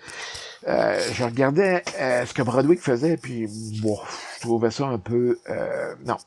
[0.66, 1.84] je regardais
[2.26, 3.48] ce que Broadway faisait, puis
[3.82, 3.98] bon,
[4.38, 5.38] je trouvais ça un peu
[6.06, 6.18] non,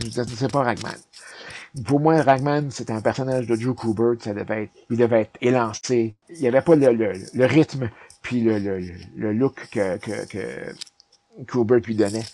[0.00, 0.94] c'est pas Ragman.
[1.86, 5.38] Pour moi, Ragman, c'était un personnage de Joe Kubert, ça devait être, il devait être
[5.40, 6.14] élancé.
[6.28, 7.88] Il n'y avait pas le, le, le rythme
[8.20, 8.58] puis le,
[9.16, 10.74] le, look que, que, que
[11.46, 12.24] Kubert lui donnait.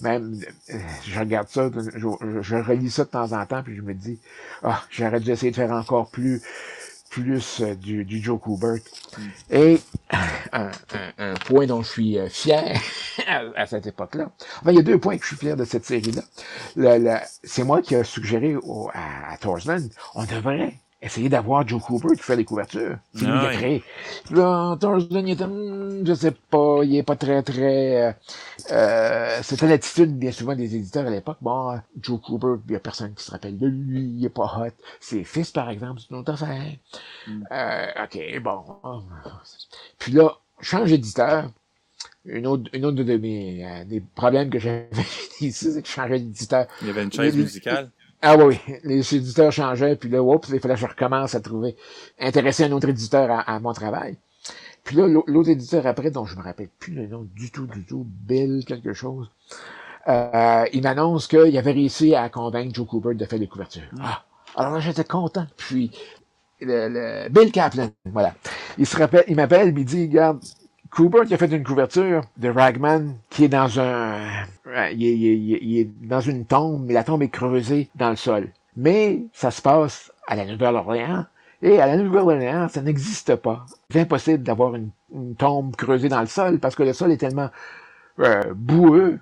[0.00, 0.40] Même,
[0.70, 3.94] euh, je regarde ça, je, je, relis ça de temps en temps, puis je me
[3.94, 4.20] dis,
[4.62, 6.42] ah, j'aurais dû essayer de faire encore plus,
[7.14, 8.78] plus euh, du, du Joe Kubert.
[9.50, 10.70] Et un, un-
[11.18, 12.76] un point dont je suis euh, fier
[13.28, 14.30] à, à cette époque-là.
[14.60, 16.22] Enfin, il y a deux points que je suis fier de cette série-là.
[17.44, 19.36] C'est moi qui ai suggéré au- à, à
[20.16, 22.98] on devrait essayer d'avoir Joe Cooper qui fait les couvertures.
[23.14, 23.84] C'est lui qui a créé.
[24.30, 28.08] Là, Thorsman, il était, Hmm, je sais pas, il est pas très, très...
[28.08, 28.12] euh,
[28.72, 31.38] euh, C'était l'attitude, bien souvent, des éditeurs à l'époque.
[31.40, 34.44] Bon, Joe Cooper, il y a personne qui se rappelle de lui, il est pas
[34.66, 34.72] hot.
[35.00, 36.72] Ses fils, par exemple, c'est une autre affaire.
[37.52, 38.64] Euh, OK, bon.
[39.98, 41.50] Puis là, change d'éditeur.
[42.26, 44.88] Une autre, une autre de mes euh, des problèmes que j'avais
[45.40, 46.66] ici, c'est que je changeais d'éditeur.
[46.80, 47.90] Il y avait une chaise musicale.
[48.24, 51.76] Ah oui, les éditeurs changeaient, puis là, oups, il fallait que je recommence à trouver,
[52.18, 54.16] intéresser un autre éditeur à, à mon travail.
[54.84, 57.66] Puis là, l'au- l'autre éditeur après, dont je me rappelle plus le nom du tout,
[57.66, 59.30] du tout, Bill quelque chose,
[60.08, 63.82] euh, il m'annonce qu'il avait réussi à convaincre Joe Cooper de faire les couvertures.
[64.00, 64.24] Ah,
[64.56, 65.46] alors là, j'étais content.
[65.56, 65.92] Puis,
[66.60, 68.34] le, le- Bill Kaplan, voilà.
[68.78, 70.40] Il se rappelle, il m'appelle, il me dit, regarde,
[70.94, 74.14] Cooper qui a fait une couverture de Ragman qui est dans un,
[74.68, 78.48] euh, dans une tombe, mais la tombe est creusée dans le sol.
[78.76, 81.26] Mais ça se passe à la Nouvelle-Orléans.
[81.62, 83.66] Et à la Nouvelle-Orléans, ça n'existe pas.
[83.90, 87.16] C'est impossible d'avoir une, une tombe creusée dans le sol parce que le sol est
[87.16, 87.50] tellement
[88.20, 89.18] euh, boueux.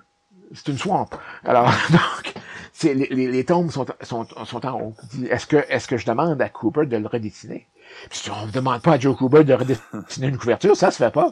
[0.53, 1.09] C'est une swamp.
[1.43, 2.33] Alors, donc,
[2.73, 4.95] c'est, les, les, les tombes sont, sont, sont en haut.
[5.29, 7.67] Est-ce que, est-ce que je demande à Cooper de le redessiner?
[8.09, 11.11] Puis on ne demande pas à Joe Cooper de redessiner une couverture, ça se fait
[11.11, 11.31] pas.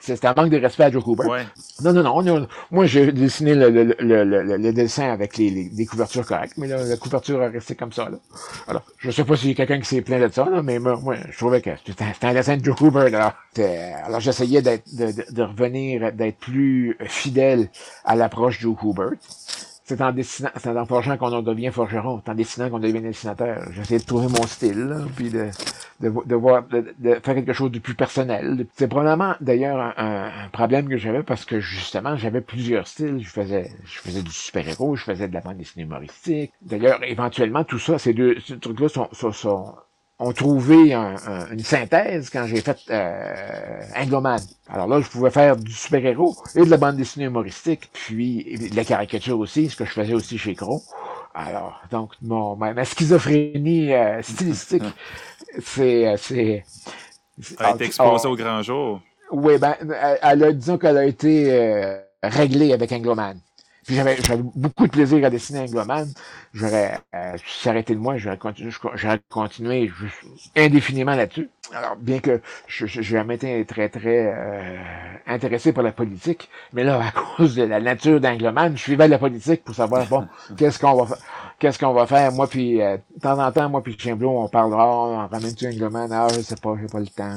[0.00, 1.26] C'est un manque de respect à Joe Cooper.
[1.26, 1.46] Ouais.
[1.82, 2.36] Non, non, non.
[2.44, 4.24] a- moi, j'ai dessiné le, le, le,
[4.56, 7.92] le, dessin avec les, les, les couvertures correctes, mais là, la couverture a resté comme
[7.92, 8.08] ça.
[8.08, 8.16] Là.
[8.66, 10.80] Alors, je sais pas s'il y a quelqu'un qui s'est plaint de ça, là, mais
[10.80, 13.10] moi, moi, je trouvais que c'était un, dessin de Joe Cooper.
[13.10, 13.36] Là.
[14.04, 17.68] Alors, j'essayais de, de, de revenir, d'être plus fidèle
[18.04, 19.16] à l'approche de Joe Cooper.
[19.84, 23.00] C'est en dessinant, c'est en forgeant qu'on en devient forgeron, c'est en dessinant qu'on devient
[23.00, 23.64] dessinateur.
[23.72, 25.48] J'essayais de trouver mon style, là, puis de,
[26.00, 28.66] de, de voir, de, de faire quelque chose de plus personnel.
[28.74, 33.20] C'est probablement d'ailleurs un, un- problème que j'avais parce que justement j'avais plusieurs styles.
[33.22, 36.52] Je faisais, je faisais du super-héros, je faisais de la bande dessinée humoristique.
[36.62, 39.74] D'ailleurs, éventuellement, tout ça, ces deux trucs-là sont, sont, sont-
[40.22, 44.40] ont trouvé un- un- une synthèse quand j'ai fait euh, Angloman.
[44.68, 48.76] Alors là, je pouvais faire du super-héros et de la bande dessinée humoristique, puis de
[48.76, 50.82] la caricature aussi, ce que je faisais aussi chez Crow.
[51.34, 54.82] Alors, donc, mon, ma, ma schizophrénie euh, stylistique,
[55.62, 56.06] c'est...
[56.08, 56.64] euh, c'est
[57.40, 59.00] c'est- A été exposé ah, au grand jour.
[59.32, 63.38] oui, ben, elle, elle a, disons qu'elle a été euh, réglée avec Angloman.
[63.86, 64.16] Puis j'avais,
[64.54, 66.08] beaucoup de plaisir à dessiner Angloman.
[66.54, 71.48] J'aurais, euh, si ça arrêté de moi, j'aurais continué, j'aurais continué juste indéfiniment là-dessus.
[71.74, 74.76] Alors, bien que je, j'ai jamais été très, très euh,
[75.26, 79.18] intéressé par la politique, mais là, à cause de la nature d'Angloman, je suivais la
[79.18, 81.24] politique pour savoir, bon, qu'est-ce qu'on va faire.
[81.62, 82.32] Qu'est-ce qu'on va faire?
[82.32, 85.68] Moi, puis, euh, de temps en temps, moi, puis Chien Bleu, on parlera, on ramène-tu
[85.68, 86.10] Angloman?
[86.12, 87.36] Ah, je sais pas, j'ai pas le temps.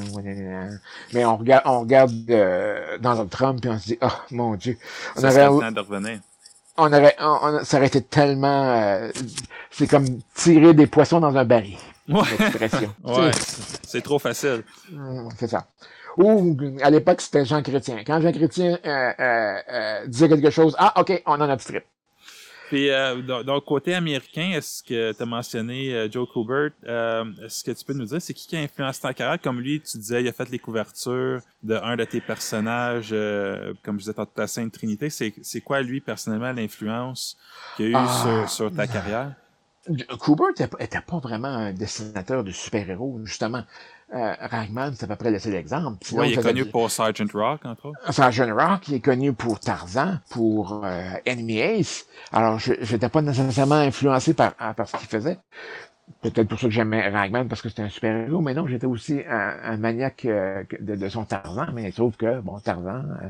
[1.13, 4.79] Mais on regarde, on regarde euh, Donald Trump, puis on se dit, oh, mon Dieu.
[5.15, 6.19] On Ça aurait, le temps de revenir.
[6.75, 9.11] on aurait, on, on- ça aurait été tellement, euh,
[9.69, 11.77] c'est comme tirer des poissons dans un baril.
[12.09, 12.21] Ouais.
[13.83, 14.63] C'est trop facile.
[14.91, 15.65] Hum, C'est ça.
[16.17, 17.97] Ou, à l'époque, c'était Jean Chrétien.
[18.07, 21.83] Quand Jean Chrétien euh, euh, euh, disait quelque chose, ah, OK, on en a strip.
[22.69, 26.71] Puis, euh, donc, côté américain, est-ce que tu as mentionné euh, Joe Kubert?
[26.87, 29.39] Euh, est-ce que tu peux nous dire, c'est qui qui a influencé ta carrière?
[29.39, 33.73] Comme lui, tu disais, il a fait les couvertures de un de tes personnages, euh,
[33.83, 35.09] comme je disais ta Sainte Trinité.
[35.11, 37.37] C'est, c'est quoi, lui, personnellement, l'influence
[37.77, 38.23] qu'il a eu Ah.
[38.23, 39.33] sur, sur ta carrière?
[40.19, 40.43] Cooper
[40.79, 43.63] était, pas- vraiment un dessinateur de super-héros, justement.
[44.13, 45.97] Euh, Ragman, c'est à peu près le seul exemple.
[46.01, 48.13] Sinon, Ouais, il est connu pour Sergeant Rock, entre autres.
[48.13, 52.05] Sergeant Rock, il est connu pour Tarzan, pour euh, Enemy Ace.
[52.31, 55.39] Alors, je n'étais pas nécessairement influencé par, par ce qu'il faisait.
[56.21, 59.21] Peut-être pour ça que j'aimais Ragman, parce que c'était un super-héros, mais non, j'étais aussi
[59.27, 63.27] un, un maniaque euh, de, de son Tarzan, mais sauf que, bon, Tarzan, euh,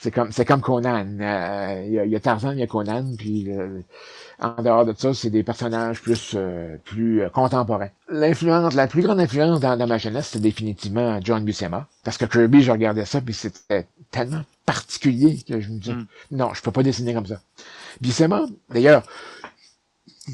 [0.00, 1.06] c'est comme c'est comme Conan.
[1.20, 3.80] Euh, Il y, a, il y a Tarzan, il y a Conan, puis euh,
[4.38, 7.90] en dehors de ça, c'est des personnages plus euh, plus contemporains.
[8.10, 11.88] L'influence, la plus grande influence dans, dans ma jeunesse, c'est définitivement John Buscema.
[12.04, 16.06] Parce que Kirby, je regardais ça, puis c'était tellement particulier que je me disais, Mm.
[16.32, 17.40] non, je peux pas dessiner comme ça.
[18.00, 19.02] Buscema, d'ailleurs,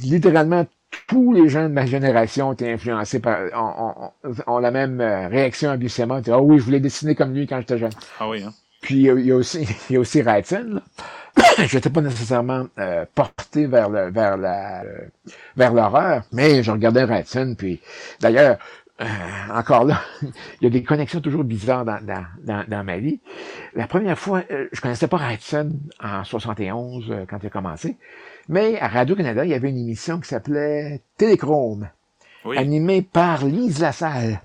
[0.03, 0.67] littéralement,
[1.07, 5.01] tous les gens de ma génération ont été influencés par, ont, ont- ont la même
[5.01, 6.21] euh, réaction à Buscema.
[6.29, 7.93] Ah oui, je voulais dessiner comme lui quand j'étais jeune.
[8.21, 8.53] Ah oui, hein?
[8.83, 10.43] Puis il y a- aussi, il y a aussi là.
[11.67, 15.11] J'étais pas nécessairement euh, porté vers le, vers la, le-
[15.57, 17.81] vers l'horreur, mais je regardais Wrightson, puis
[18.21, 18.57] d'ailleurs,
[19.03, 19.05] euh,
[19.53, 20.31] encore là, il
[20.63, 23.21] y a des connexions toujours bizarres dans, dans, dans, dans ma vie.
[23.75, 27.97] La première fois, euh, je connaissais pas Wrightson en 71 euh, quand il a commencé,
[28.49, 31.89] mais à Radio-Canada, il y avait une émission qui s'appelait Téléchrome.
[32.45, 32.57] Oui.
[32.59, 34.41] animé par Lise Lassalle.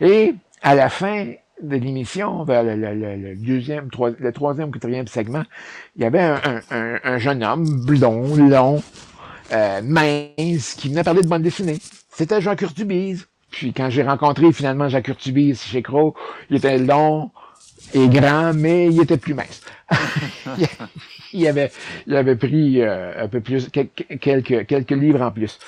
[0.00, 1.26] Et à la fin
[1.60, 5.42] de l'émission, vers le, le- le- le deuxième, trois- le troisième, quatrième segment,
[5.96, 8.80] il y avait un, un- un- un jeune homme blond, long,
[9.52, 11.78] euh, mince, qui venait parler de bande dessinée.
[12.12, 13.26] C'était Jacques Urtubise.
[13.50, 16.14] Puis quand j'ai rencontré finalement Jacques Urtubise chez Crow,
[16.50, 17.32] il était long
[17.92, 19.62] et grand, mais il était plus mince.
[21.32, 21.70] il avait,
[22.06, 23.88] il avait pris euh, un peu plus, quel-
[24.20, 25.58] quelques, quelques livres en plus.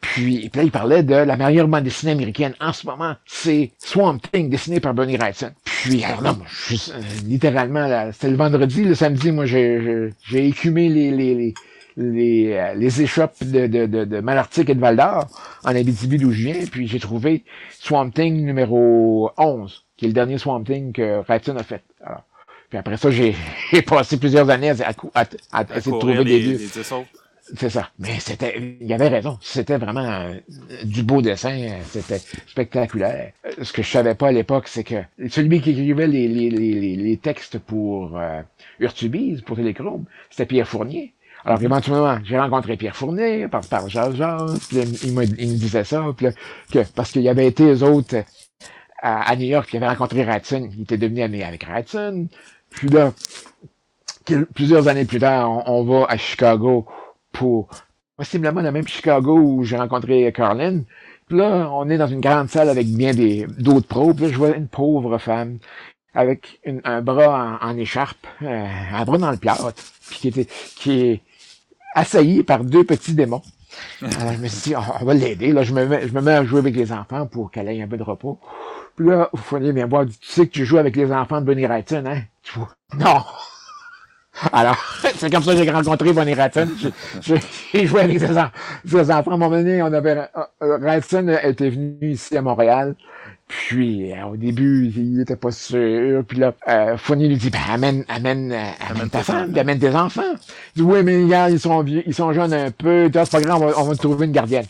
[0.00, 3.70] Puis, puis là, il parlait de la meilleure bande dessinée américaine en ce moment, c'est
[3.78, 5.50] Swamp Thing, dessiné par Bernie Wrightson.
[5.64, 10.10] Puis, alors là, moi, je euh, littéralement, là, c'était le vendredi, le samedi, moi, j'ai,
[10.28, 11.54] j'ai- écumé les, les, les,
[11.96, 15.26] les, euh, les échoppes de, de, de, de Malartic et de Val-d'Or,
[15.64, 20.14] en Abitibi d'où je viens, puis j'ai trouvé Swamp Thing numéro 11, qui est le
[20.14, 21.82] dernier Swamp Thing que Wrightson a fait.
[22.04, 22.24] Alors,
[22.74, 23.10] puis après ça,
[23.72, 24.74] j'ai, passé plusieurs années à,
[25.14, 27.06] à, à, à essayer de trouver les, des les autres.
[27.56, 27.90] C'est ça.
[27.98, 29.38] Mais c'était, il y avait raison.
[29.42, 30.34] C'était vraiment euh,
[30.84, 31.78] du beau dessin.
[31.84, 33.32] C'était spectaculaire.
[33.46, 36.48] Euh, Ce que je savais pas à l'époque, c'est que celui qui écrivait les, les,
[36.48, 38.40] les, les, les textes pour euh,
[38.80, 41.12] Urtubise, pour Téléchrome, c'était Pierre Fournier.
[41.44, 44.14] Alors éventuellement, j'ai rencontré Pierre Fournier par par Jazz,
[44.70, 46.32] puis il, me, il me disait ça, puis là,
[46.72, 48.24] que parce qu'il avait été eux autres
[49.02, 52.28] à, à New York, il avait rencontré Ratson, il était devenu ami avec Ratson.
[52.74, 53.12] Puis là,
[54.54, 56.86] plusieurs années plus tard, on, va à Chicago
[57.32, 57.68] pour
[58.16, 60.82] possiblement le même Chicago où j'ai rencontré Carlin.
[61.28, 64.12] Puis là, on est dans une grande salle avec bien des d'autres pros.
[64.12, 65.58] Puis là, je vois une pauvre femme
[66.14, 69.74] avec un bras en, écharpe, euh, un bras dans le plâtre,
[70.08, 70.32] puis
[70.76, 71.20] qui est
[71.94, 73.42] assaillie par deux petits démons.
[74.02, 75.52] Alors, je me suis dit, Ah, on va l'aider.
[75.52, 77.82] Là, je me, mets, je me mets à jouer avec les enfants pour qu'elle ait
[77.82, 78.38] un peu de repos.
[78.96, 81.46] Puis là, vous fallait bien voir, tu sais que tu joues avec les enfants de
[81.46, 82.22] Bonnie Wrightson, hein?
[82.98, 83.22] Non!
[84.52, 84.76] Alors,
[85.16, 86.68] c'est comme ça que j'ai rencontré Bonnie Wrightson.
[87.20, 88.50] J'ai- joué avec ses, en-
[88.84, 89.30] ses enfants.
[89.32, 92.96] À un moment donné, on avait, euh, euh, elle était venue ici à Montréal.
[93.46, 96.24] Puis, euh, au début, il était pas sûr.
[96.26, 99.78] Puis là, euh, Fournier lui dit, ben, amène, amène, euh, amène ta femme, puis amène
[99.78, 100.22] tes enfants.
[100.74, 103.10] Il dit, oui, mais regarde, ils sont vieux, ils sont jeunes un peu.
[103.12, 104.64] C'est pas grave, on va, on va te trouver une gardienne.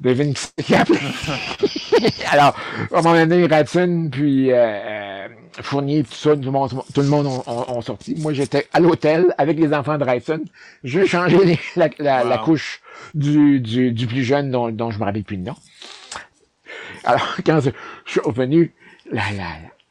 [0.00, 0.74] Devine qui c'est.
[2.32, 2.54] Alors,
[2.92, 5.28] à un moment donné, Ratson, puis euh, euh,
[5.62, 8.14] Fournier, tout ça, tout le monde, tout le monde ont, ont- ont sorti.
[8.18, 10.40] Moi, j'étais à l'hôtel avec les enfants de Ratson.
[10.84, 12.80] J'ai changé les- la, la, la couche
[13.14, 15.54] du, du, du plus jeune dont, dont je me rappelle plus le nom.
[17.04, 17.70] Alors, quand je
[18.06, 18.74] je suis revenu,
[19.10, 19.46] la, la,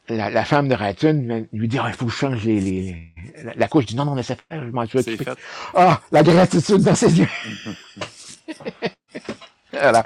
[0.10, 2.82] la, la femme de Ratson lui dit, Ah, il faut que je change les, les,
[2.82, 3.84] les- la, couche.
[3.84, 5.24] Je dis, non, non, laissez faire, je m'en suis occupé.
[5.24, 5.38] fait.
[5.76, 7.28] Ah, la gratitude dans ses yeux.
[9.72, 10.04] voilà.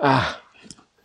[0.00, 0.38] Ah.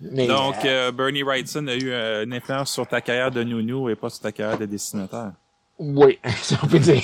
[0.02, 3.44] Mais, Donc, euh, euh, Bernie Wrightson a eu euh, une influence sur ta carrière de
[3.44, 5.34] nounou et pas sur ta carrière de dessinateur.
[5.78, 7.02] oui, si on peut dire.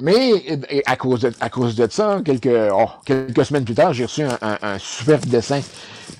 [0.00, 4.04] Mais à cause de, à cause de ça, quelques, oh, quelques semaines plus tard, j'ai
[4.04, 5.60] reçu un, un, un superbe dessin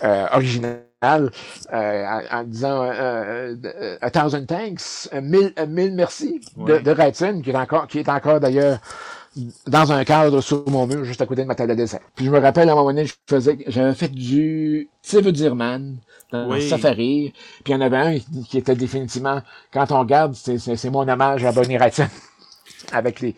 [0.05, 1.31] euh, original euh,
[1.73, 6.81] en, en disant euh, euh, A Thousand Thanks, euh, mille, euh, mille merci de, Ouais.
[6.83, 8.79] de Wrightson, qui est encore, qui est encore d'ailleurs
[9.67, 11.99] dans un cadre sur mon mur, juste à côté de ma table de dessin.
[12.17, 15.97] Puis je me rappelle, à un moment donné, je faisais, j'avais fait du Steve Dirman
[16.33, 16.69] dans Oui.
[16.69, 17.33] Safari,
[17.65, 19.41] puis il y en avait un qui, qui était définitivement,
[19.73, 22.09] quand on regarde, c'est, mon hommage à Bonnie Wrightson,
[22.93, 23.37] avec les,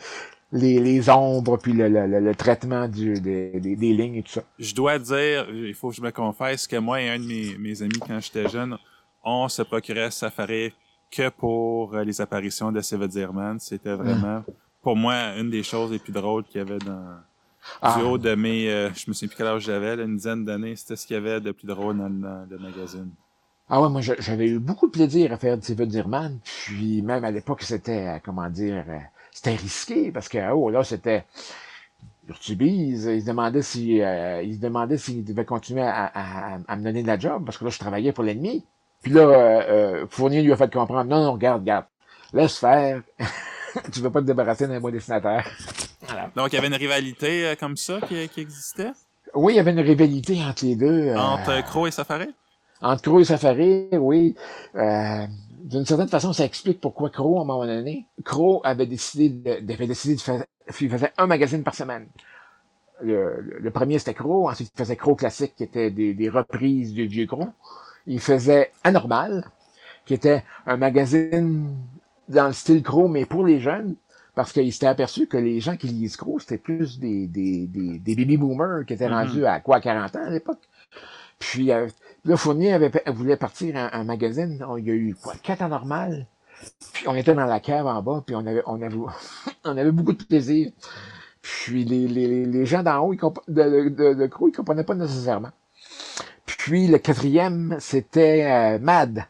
[0.53, 4.23] les, les ombres, puis le, le, le, le traitement du, des, des, des lignes et
[4.23, 4.43] tout ça.
[4.59, 7.57] Je dois dire, il faut que je me confesse que moi et un de mes,
[7.59, 8.77] mes amis quand j'étais jeune,
[9.25, 10.73] on se procurait Safari
[11.11, 13.59] que pour euh, les apparitions de Steve Zierman.
[13.61, 14.43] C'était vraiment,
[14.83, 17.19] pour moi, une des choses les plus drôles qu'il y avait dans,
[17.83, 17.97] Ah.
[17.99, 20.75] du haut de mes, euh, je me souviens plus quel âge j'avais, une dizaine d'années,
[20.77, 23.11] c'était ce qu'il y avait de plus drôle dans, dans le magazine.
[23.69, 27.31] Ah ouais, moi j'avais eu beaucoup de plaisir à faire Steven Dirman, puis même à
[27.31, 28.85] l'époque c'était, euh, comment dire,
[29.43, 31.25] c'était risqué parce que oh là c'était
[32.29, 36.77] Urtubise, il se demandait si euh, il se demandait s'il devait continuer à, à, à
[36.77, 38.65] me donner de la job parce que là je travaillais pour l'ennemi.
[39.03, 41.87] Puis là euh, euh, Fournier lui a fait comprendre non non regarde regarde
[42.33, 43.03] laisse faire,
[43.93, 45.43] tu veux pas te débarrasser d'un bon dessinateur.
[46.07, 46.31] Voilà.
[46.37, 48.93] Donc, il y avait une rivalité euh, comme ça qui, qui existait?
[49.35, 51.09] Oui, il y avait une rivalité entre les deux.
[51.09, 52.29] euh, entre Crow et Safari?
[52.81, 54.35] Entre Crow et Safari, oui.
[55.65, 59.73] D'une certaine façon, ça explique pourquoi Crow, à un moment donné, Crow avait décidé de,
[59.73, 60.45] avait décidé de faire,
[60.81, 62.07] il faisait un magazine par semaine.
[63.03, 64.49] Le, le- premier, c'était Crow.
[64.49, 67.49] Ensuite, il faisait Crow classique, qui était des, des reprises du vieux Crow.
[68.07, 69.45] Il faisait Anormal,
[70.05, 71.77] qui était un magazine
[72.29, 73.97] dans le style Crow, mais pour les jeunes,
[74.35, 77.99] parce qu'il s'était aperçu que les gens qui lisent Crow, c'était plus des, des, des,
[77.99, 79.15] des baby boomers qui étaient Mhm.
[79.15, 80.61] rendus à quoi, 40 ans à l'époque.
[81.39, 81.89] Puis, euh,
[82.25, 84.65] Là, Fournier avait, voulait partir un, un magazine.
[84.69, 86.27] On- Il y a eu quoi, quatre ans normal.
[86.93, 88.97] Puis on était dans la cave en bas, puis on avait, on avait,
[89.65, 90.73] on avait beaucoup de plaisir.
[91.43, 94.85] Puis les, les, les gens d'en haut, ils de, de, de, de Croix, ils comprenaient
[94.85, 95.51] pas nécessairement.
[96.47, 99.25] Puis le quatrième, c'était euh, MAD,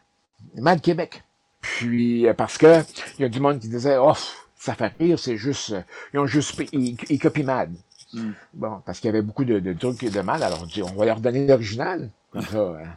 [0.55, 1.23] MAD Québec.
[1.61, 2.81] Puis euh, parce que
[3.17, 4.13] il y a du monde qui disait, oh,
[4.57, 5.81] ça fait rire, c'est juste, euh,
[6.13, 7.73] ils ont juste, ils, ils copient MAD.
[8.13, 8.31] Mm.
[8.53, 10.93] Bon, parce qu'il y avait beaucoup de, de trucs de mal, alors on dit, on
[10.93, 12.09] va leur donner l'original.
[12.31, 12.95] Comme ça, hein.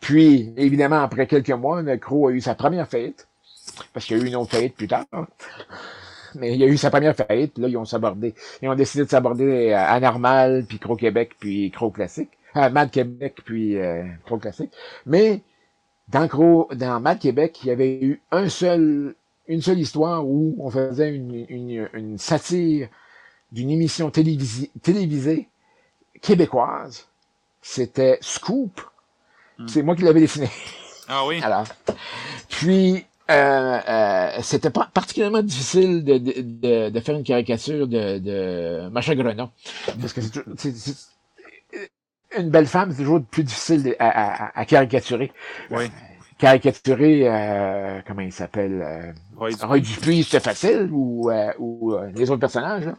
[0.00, 3.28] Puis, évidemment, après quelques mois, Necro a eu sa première faillite,
[3.92, 5.06] parce qu'il y a eu une autre faillite plus tard.
[6.34, 8.34] Mais il y a eu sa première faillite, là, ils ont s'abordé.
[8.62, 12.30] Ils ont décidé de s'aborder à Anormal, puis Cro Québec, puis Cro Classique.
[12.54, 14.72] Ah, Mad Québec, puis euh, Cro Classique.
[15.06, 15.42] Mais,
[16.08, 19.14] dans Cro, dans Mad Québec, il y avait eu un seul,
[19.46, 22.88] une seule histoire où on faisait une, une, une satire
[23.52, 25.48] d'une émission télévisée, télévisée
[26.20, 27.06] québécoise.
[27.62, 28.80] C'était Scoop.
[29.58, 29.68] Hmm.
[29.68, 30.50] C'est moi qui l'avais dessiné.
[31.08, 31.40] Ah oui?
[31.44, 31.64] Alors,
[32.48, 38.18] puis euh, euh, c'était pas particulièrement difficile de, de, de, de faire une caricature de,
[38.18, 39.50] de Macha Grenon.
[40.00, 40.96] Parce que c'est tou- c'est- c'est-
[42.38, 45.30] une belle femme, c'est toujours plus difficile à, à- à caricaturer.
[45.70, 45.90] Oui.
[46.38, 49.66] Caricaturer, euh, comment il s'appelle euh, Roy Dupuis.
[49.66, 52.86] Roy Dupuis, c'était facile, ou, euh, ou euh, les autres personnages.
[52.86, 52.94] là.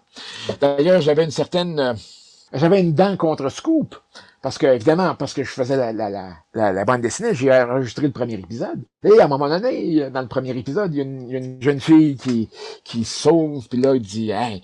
[0.61, 1.79] D'ailleurs, j'avais une certaine...
[1.79, 1.93] euh,
[2.53, 3.95] j'avais une dent contre Scoop.
[4.43, 7.49] Parce que, évidemment, parce que je faisais la, la, la, la, la bande dessinée, j'ai
[7.49, 8.83] enregistré le premier épisode.
[9.05, 11.37] Et à un moment donné, dans le premier épisode, il y a une, y a
[11.37, 12.49] une jeune fille qui,
[12.83, 14.61] qui sauve, puis là, il dit, hey,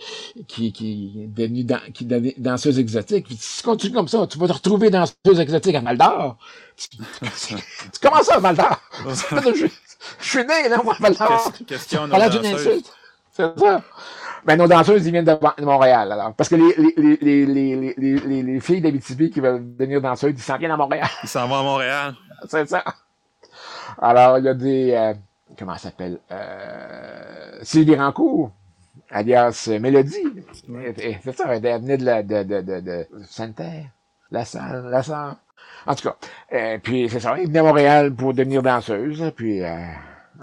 [0.50, 2.06] qui, qui est devenue qui
[2.38, 3.28] danseuse exotique.
[3.28, 6.38] Puis, si tu continues comme ça, tu vas te retrouver danseuse exotique à Val d'Or.
[6.76, 9.66] Tu, tu commences ça à je,
[10.20, 11.54] je suis né, là, moi, à Val d'Or.
[11.54, 12.68] Qu'est-ce qu'est-ce qu'il y a d'une danseuses?
[12.68, 12.94] insulte.
[13.32, 13.82] C'est ça.
[14.46, 16.34] Ben, nos danseuses, ils viennent de, Montréal, alors.
[16.34, 20.02] Parce que les, les, les, les, les, les, les, les filles d'Abitibi qui veulent devenir
[20.02, 21.08] danseuses, ils s'en viennent à Montréal.
[21.24, 22.16] Il s'en va à Montréal.
[22.48, 22.84] C'est ça.
[24.02, 25.14] Alors, il y a des, euh,
[25.58, 28.52] comment ça s'appelle, euh, Sylvie Rancourt,
[29.12, 30.24] alias Mélodie.
[31.24, 33.86] C'est ça, elle venait de la, de, de, de, de Sainte-Terre,
[34.32, 35.36] la salle, la salle.
[35.86, 36.16] En tout cas,
[36.54, 39.78] euh, puis c'est ça, il venait à Montréal pour devenir danseuse, puis euh,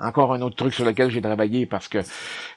[0.01, 1.99] encore un autre truc sur lequel j'ai travaillé parce que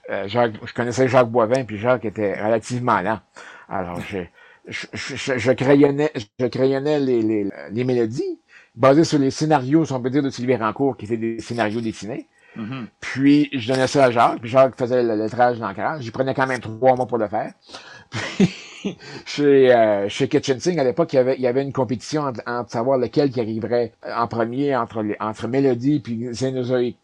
[0.09, 3.19] euh, Jacques, je connaissais Jacques Boivin, puis Jacques était relativement lent.
[3.67, 4.19] Alors, je,
[4.67, 8.39] je, je, je crayonnais, je crayonnais les, les, les mélodies
[8.75, 11.81] basées sur les scénarios, si on peut dire, de Sylvie Rancourt, qui étaient des scénarios
[11.81, 12.27] dessinés.
[12.55, 12.87] Mhm.
[12.99, 16.01] Puis, je donnais ça à Jacques, puis Jacques faisait le lettrage d'ancrage.
[16.01, 17.53] J'y prenais quand même trois mois pour le faire.
[18.09, 18.49] Puis,
[19.25, 22.23] chez, euh, chez Kitchen Sing, à l'époque, il y avait, il y avait une compétition
[22.23, 26.95] entre, entre savoir lequel qui arriverait en premier entre, les, entre Mélodie puis Xenozoic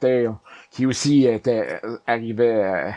[0.72, 2.92] qui aussi était, euh, arrivait, euh,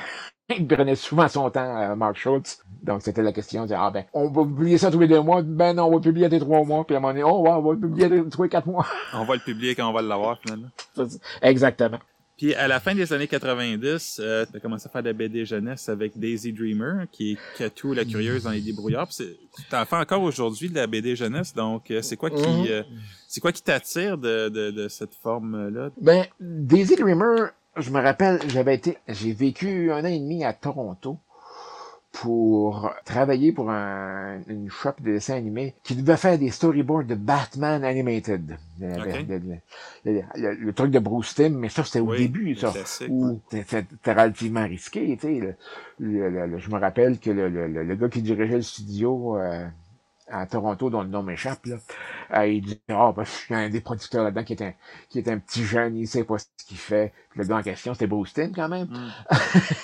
[0.56, 2.62] il prenait souvent son temps, euh, Mark Schultz.
[2.82, 5.42] Donc, c'était la question de, ah ben, on va publier ça tous les deux mois.
[5.42, 6.84] Ben non, on va publier des trois mois.
[6.84, 8.86] Puis à un moment donné, oh, ouais, on va publier des- tous les quatre mois.
[9.12, 10.68] On va le publier quand on va l'avoir, finalement.
[11.42, 11.98] Exactement.
[12.38, 15.12] Puis à la fin des années 90, euh, tu as commencé à faire de la
[15.12, 19.08] BD jeunesse avec Daisy Dreamer, qui est Katou la curieuse dans les débrouillards.
[19.08, 19.24] Tu
[19.72, 22.66] en fais encore aujourd'hui de la BD jeunesse, donc euh, c'est quoi qui Mhm.
[22.68, 22.82] euh,
[23.26, 25.90] c'est quoi qui t'attire de, de, de cette forme-là?
[26.00, 30.52] Ben, Daisy Dreamer, je me rappelle, j'avais été, j'ai vécu un an et demi à
[30.52, 31.18] Toronto
[32.22, 37.14] pour travailler pour un, une shop de dessins animés qui devait faire des storyboards de
[37.14, 38.56] Batman Animated.
[38.80, 39.26] Le, Ok.
[39.28, 39.60] le- le-
[40.04, 42.72] le- le- le truc de Bruce Timm, mais ça, c'était au Oui, début, ça.
[43.08, 45.56] Où c'était relativement risqué, tu sais.
[46.00, 49.66] je me rappelle que le, le, le- le gars qui dirigeait le studio euh,
[50.30, 51.76] à Toronto, dont le nom m'échappe, là,
[52.34, 54.72] euh, il dit, ah, ben, il y a un des producteurs là-dedans qui est un,
[55.08, 57.12] qui est un petit jeune, il sait pas ce qu'il fait.
[57.30, 58.88] Puis le gars en question, c'était Bruce Timm, quand même.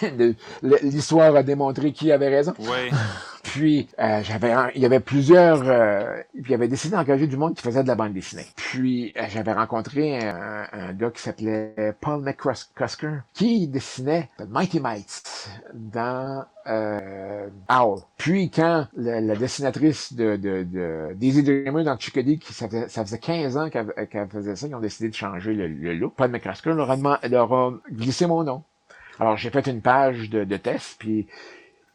[0.03, 0.35] Mm.
[0.83, 2.55] L'histoire a démontré qui avait raison.
[2.59, 2.91] Oui.
[3.45, 7.55] Puis euh, j'avais, il y avait plusieurs, euh, puis il avait décidé d'engager du monde
[7.55, 8.47] qui faisait de la bande dessinée.
[8.57, 16.47] Puis euh, j'avais rencontré un, gars qui s'appelait Paul McCusker, qui dessinait Mighty Mites dans
[16.67, 18.01] euh, Owl.
[18.17, 23.19] Puis quand la, dessinatrice de, de, Daisy Dreamer dans Chickadee, qui ça faisait, ça faisait
[23.19, 26.15] 15 ans qu'elle faisait ça, ils ont décidé de changer le, look.
[26.17, 28.63] Paul McCusker leur a, leur a glissé mon nom.
[29.21, 31.29] Alors j'ai fait une page de, de test, puis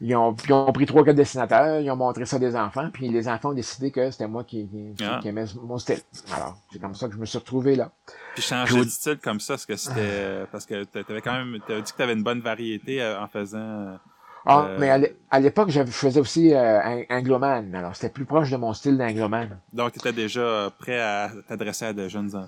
[0.02, 2.90] ils ont, ils ont pris trois quatre dessinateurs, ils ont montré ça à des enfants,
[2.92, 5.20] puis les enfants ont décidé que c'était moi qui, qui, Ah.
[5.22, 6.00] qui aimais mon style.
[6.36, 7.92] Alors, c'est comme ça que je me suis retrouvé là.
[8.34, 11.60] Puis changer de style comme ça, parce que c'était parce que t'a- t'avais quand même
[11.68, 13.98] t'avais dit que t'avais une bonne variété euh, en faisant
[14.46, 17.76] Ah, Euh, mais à l'é- à l'époque, je faisais aussi euh, un- Angloman.
[17.76, 19.60] Alors, c'était plus proche de mon style d'Angloman.
[19.74, 22.48] donc t'étais déjà prêt à t'adresser à de jeunes enfants.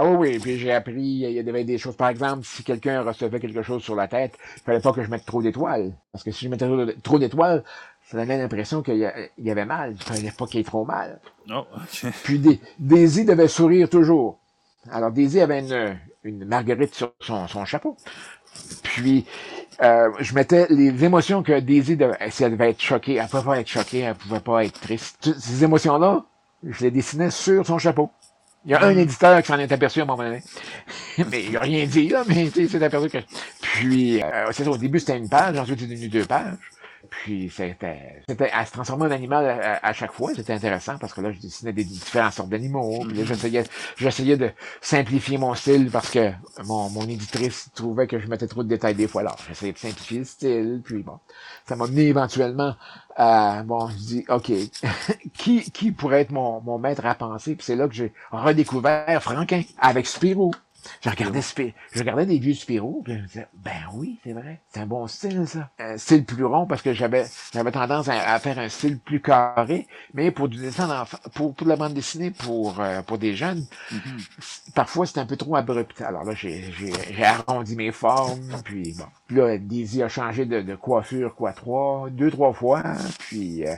[0.00, 1.96] Ah oui, oui, puis j'ai appris, il y avait des choses.
[1.96, 5.10] Par exemple, si quelqu'un recevait quelque chose sur la tête, il fallait pas que je
[5.10, 5.92] mette trop d'étoiles.
[6.12, 7.64] Parce que si je mettais trop d'é- trop d'étoiles,
[8.04, 9.94] ça donnait l'impression qu'il y, avait mal.
[9.96, 11.20] Il fallait pas qu'il y ait trop mal.
[11.50, 12.12] Oh, ok.
[12.22, 14.38] Puis Dai- Daisy devait sourire toujours.
[14.90, 17.96] Alors Daisy avait une, une marguerite sur son, son chapeau.
[18.84, 19.26] Puis
[19.82, 23.42] euh, je mettais les émotions que Daisy devait, si elle devait être choquée, elle pouvait
[23.44, 25.34] pas être choquée, elle pouvait pas être triste.
[25.38, 26.24] Ces émotions-là,
[26.62, 28.10] je les dessinais sur son chapeau.
[28.68, 30.42] Il y a un éditeur qui s'en est aperçu à un moment donné.
[31.30, 33.16] mais il n'a rien dit, là, mais il s'est aperçu que...
[33.62, 36.58] Puis, euh, c'est ça, au début, c'était une page, ensuite, c'est devenu deux pages.
[37.08, 40.32] Puis c'était, c'était à se transformer en animal à, chaque fois.
[40.34, 43.04] C'était intéressant parce que là, je dessinais des différentes sortes d'animaux.
[43.08, 43.64] Puis là, j'essayais,
[43.96, 44.50] j'essayais de
[44.82, 46.32] simplifier mon style parce que
[46.64, 49.22] mon, mon éditrice trouvait que je mettais trop de détails des fois.
[49.22, 50.82] Alors, j'essayais de simplifier le style.
[50.84, 51.18] Puis bon,
[51.66, 52.74] ça m'a mené éventuellement
[53.18, 54.52] à, bon, je dis, OK,
[55.34, 57.56] qui, qui pourrait être mon, mon maître à penser?
[57.56, 60.52] Puis c'est là que j'ai redécouvert Franquin avec Spirou.
[61.00, 64.60] Je regardais, je regardais des vieux Spirou, puis je me disais, ben oui, c'est vrai,
[64.70, 65.70] c'est un bon style, ça.
[65.78, 69.86] Un style plus rond, parce que j'avais, j'avais tendance à, faire un style plus carré,
[70.14, 73.34] mais pour du dessin d'enfant, pour, pour de la bande dessinée, pour, euh, pour des
[73.34, 74.72] jeunes, mm-hmm.
[74.74, 76.00] parfois c'est un peu trop abrupt.
[76.00, 79.04] Alors là, j'ai, j'ai, arrondi mes formes, puis bon.
[79.26, 82.82] Puis là, Daisy a changé de, de coiffure, quoi, trois, deux, trois fois,
[83.18, 83.74] puis euh,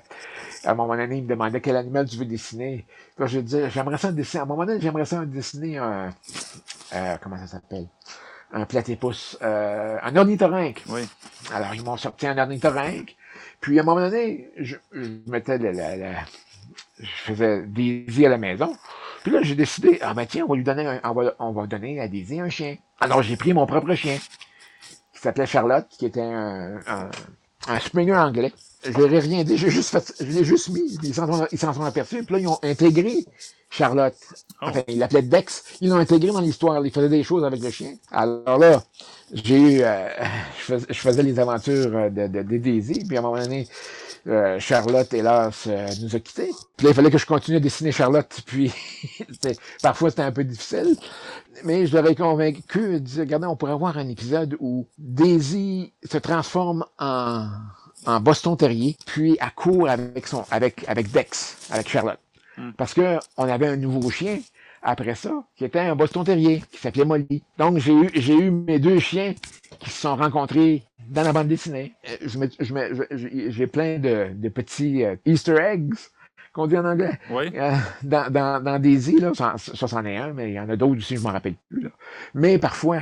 [0.65, 2.87] à un moment donné, il me demandait quel animal tu veux dessiner.
[3.21, 6.09] Là, je disais, j'aimerais ça dessiner, à un moment donné, j'aimerais ça dessiner un,
[6.95, 7.87] euh, comment ça s'appelle?
[8.51, 10.83] Un platypus, euh, un ornithorynque.
[10.89, 11.07] Oui.
[11.53, 13.15] Alors, ils m'ont sorti un ornithorynque.
[13.61, 16.13] Puis, à un moment donné, je, je mettais la, la,
[16.99, 18.75] je faisais Daisy à la maison.
[19.23, 21.53] Puis là, j'ai décidé, ah ben tiens, on va lui donner un, on va, on
[21.53, 22.79] va donner à Daisy un chien.
[23.01, 24.17] Alors, j'ai pris mon propre chien,
[25.13, 27.11] qui s'appelait Charlotte, qui était un, un,
[27.69, 28.53] un Springer anglais.
[28.83, 31.47] Je leur ai rien dit, j'ai juste fait, je l'ai juste mis, ils s'en sont,
[31.53, 33.27] ils s'en sont aperçus, puis là, ils ont intégré
[33.69, 34.15] Charlotte.
[34.63, 34.67] Oh.
[34.69, 35.65] Enfin, ils l'appelaient Dex.
[35.83, 37.93] Ils l'ont intégré dans l'histoire, ils faisaient des choses avec le chien.
[38.11, 38.83] Alors là,
[39.33, 40.09] j'ai eu, euh,
[40.67, 43.69] je, faisais, les aventures de, de, de, Daisy, puis à un moment donné,
[44.27, 46.51] euh, Charlotte, hélas, euh, nous a quittés.
[46.77, 48.73] Puis là, il fallait que je continue à dessiner Charlotte, puis
[49.83, 50.97] parfois c'était un peu difficile.
[51.65, 56.85] Mais je ai convaincu, de regardez, on pourrait avoir un épisode où Daisy se transforme
[56.99, 57.49] en
[58.07, 62.19] en Boston Terrier, puis à court avec son, avec, avec Dex, avec Charlotte.
[62.57, 62.71] Hmm.
[62.77, 64.39] Parce que on avait un nouveau chien
[64.83, 67.43] après ça, qui était un Boston Terrier, qui s'appelait Molly.
[67.59, 69.35] Donc j'ai eu, j'ai eu mes deux chiens
[69.79, 71.93] qui se sont rencontrés dans la bande dessinée.
[72.09, 75.95] Euh, je je j'ai plein de, de petits euh, Easter eggs
[76.53, 77.19] qu'on dit en anglais.
[77.31, 77.51] Oui.
[77.55, 77.73] Euh,
[78.03, 80.77] dans, dans, dans Daisy, là, ça, ça c'en est un, mais il y en a
[80.77, 81.83] d'autres aussi, je m'en rappelle plus.
[81.83, 81.91] Là.
[82.35, 83.01] Mais parfois,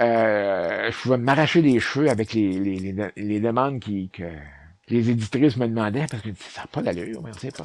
[0.00, 4.24] euh, je pouvais m'arracher les cheveux avec les, les, les, les demandes qui, que
[4.90, 7.64] les éditrices me demandaient parce que ça n'a pas d'allure, mais on sait pas.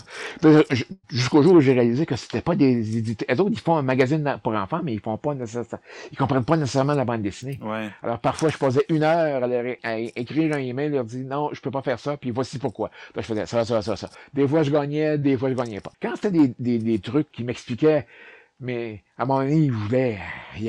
[1.09, 3.25] Jusqu'au jour où j'ai réalisé que c'était pas des éditrices.
[3.27, 6.45] Elles autres, ils font un magazine pour enfants, mais ils font pas nécessairement, ils comprennent
[6.45, 7.59] pas nécessairement la bande dessinée.
[7.61, 7.89] Ouais.
[8.03, 11.49] Alors parfois, je posais une heure à, leur, à écrire un email, leur dire non,
[11.51, 12.91] je peux pas faire ça, puis voici pourquoi.
[13.15, 14.09] je faisais ça, ça, ça, ça.
[14.33, 15.91] Des fois, je gagnais, des fois, je gagnais pas.
[16.01, 18.05] Quand c'était des, des, des trucs qui m'expliquaient
[18.59, 20.19] mais à un moment donné, il voulait,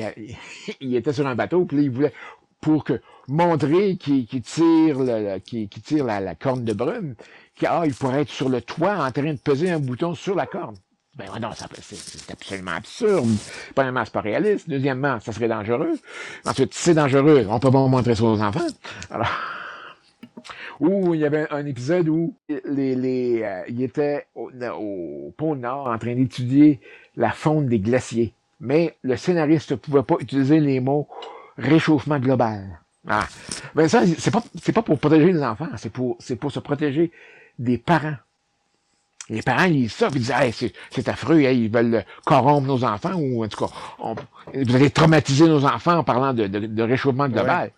[0.81, 2.13] il, était sur un bateau, puis là, il voulait,
[2.59, 7.15] pour que montrer qu'il tire, la, corne de brume,
[7.55, 10.45] qu'il ah, pourrait être sur le toit en train de peser un bouton sur la
[10.45, 10.75] corne.
[11.17, 11.49] Ben non,
[11.81, 13.27] c'est absolument absurde.
[13.73, 14.69] Premièrement, c'est pas réaliste.
[14.69, 15.97] Deuxièmement, ça serait dangereux.
[16.45, 17.47] Ensuite, c'est dangereux.
[17.49, 18.67] On peut pas montrer ça aux enfants.
[19.09, 19.27] Alors,
[20.79, 25.57] où il y avait un épisode où les, les, euh, il était au, au pôle
[25.57, 26.79] Nord en train d'étudier
[27.15, 28.35] la fonte des glaciers.
[28.59, 31.07] Mais le scénariste ne pouvait pas utiliser les mots
[31.57, 32.79] réchauffement global.
[33.07, 33.27] Ah.
[33.75, 36.59] Ben ça, c'est pas, c'est pas pour protéger les enfants, c'est pour, c'est pour se
[36.59, 37.11] protéger
[37.59, 38.15] des parents.
[39.29, 42.83] Les parents, ils disent ça, ils disent, hey, c'est, c'est affreux, ils veulent corrompre nos
[42.83, 43.73] enfants, ou en tout cas,
[44.53, 47.71] vous allez traumatiser nos enfants en parlant de, de, réchauffement global.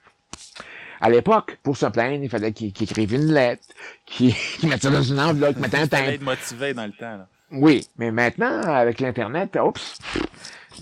[1.01, 3.63] À l'époque, pour se plaindre, il fallait qu'ils, écrivent une lettre,
[4.05, 6.09] qu'ils, mettent ça dans une enveloppe, qu'ils mettent un timbre.
[6.09, 7.27] être motivé dans le temps, là.
[7.51, 9.97] Oui, mais maintenant, avec l'Internet, oups,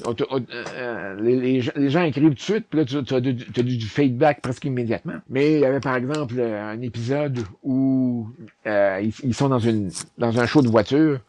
[0.05, 0.39] euh,
[0.75, 5.15] euh, les, gens écrivent tout de suite, puis là, tu, as, du, feedback presque immédiatement.
[5.29, 8.27] Mais il y avait, par exemple, un épisode où
[8.65, 11.19] euh, ils, sont dans, une, dans un show de voiture,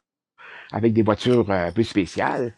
[0.72, 2.52] avec des voitures un peu spéciales,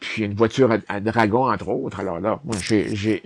[0.00, 2.00] puis une voiture à, dragon, entre autres.
[2.00, 3.18] Alors là, moi, j'ai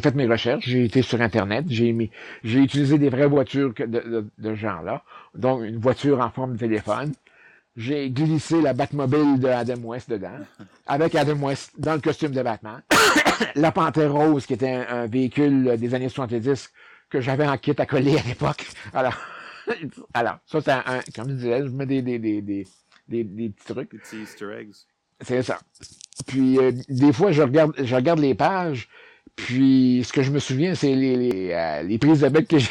[0.00, 2.08] fait mes recherches, j'ai été sur Internet, j'ai
[2.42, 5.02] utilisé des vraies voitures de, de, de genre-là,
[5.34, 7.12] donc une voiture en forme de téléphone,
[7.76, 10.38] j'ai glissé la Batmobile de Adam West dedans,
[10.86, 12.82] avec Adam West dans le costume de Batman.
[13.54, 16.70] la Panthère Rose, qui était un, véhicule des années 70
[17.10, 18.64] que j'avais en kit à coller à l'époque.
[18.94, 19.16] Alors,
[20.14, 22.66] alors, ça, c'est un, comme je disais, je mets des, des, des, des,
[23.08, 23.90] des, des petits trucs.
[23.90, 24.74] Des petits Easter eggs.
[25.20, 25.58] C'est ça.
[26.26, 28.88] Puis, euh, des fois, je regarde, je regarde les pages,
[29.36, 32.58] puis, ce que je me souviens, c'est les, les, euh, les prises de bec que
[32.58, 32.68] j'ai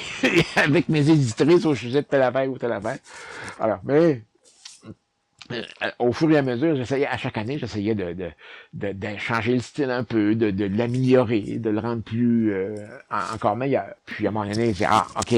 [0.55, 2.99] avec mes éditrices au sujet de telle affaire ou telle affaire.
[3.59, 4.21] Alors, mais
[5.99, 8.29] au fur et à mesure, j'essayais, à chaque année, j'essayais de, de,
[8.73, 12.75] de, de, changer le style un peu, de, de l'améliorer, de le rendre plus, euh,
[13.33, 13.93] encore meilleur.
[14.05, 15.35] Puis à un moment donné, j'ai ah, ok,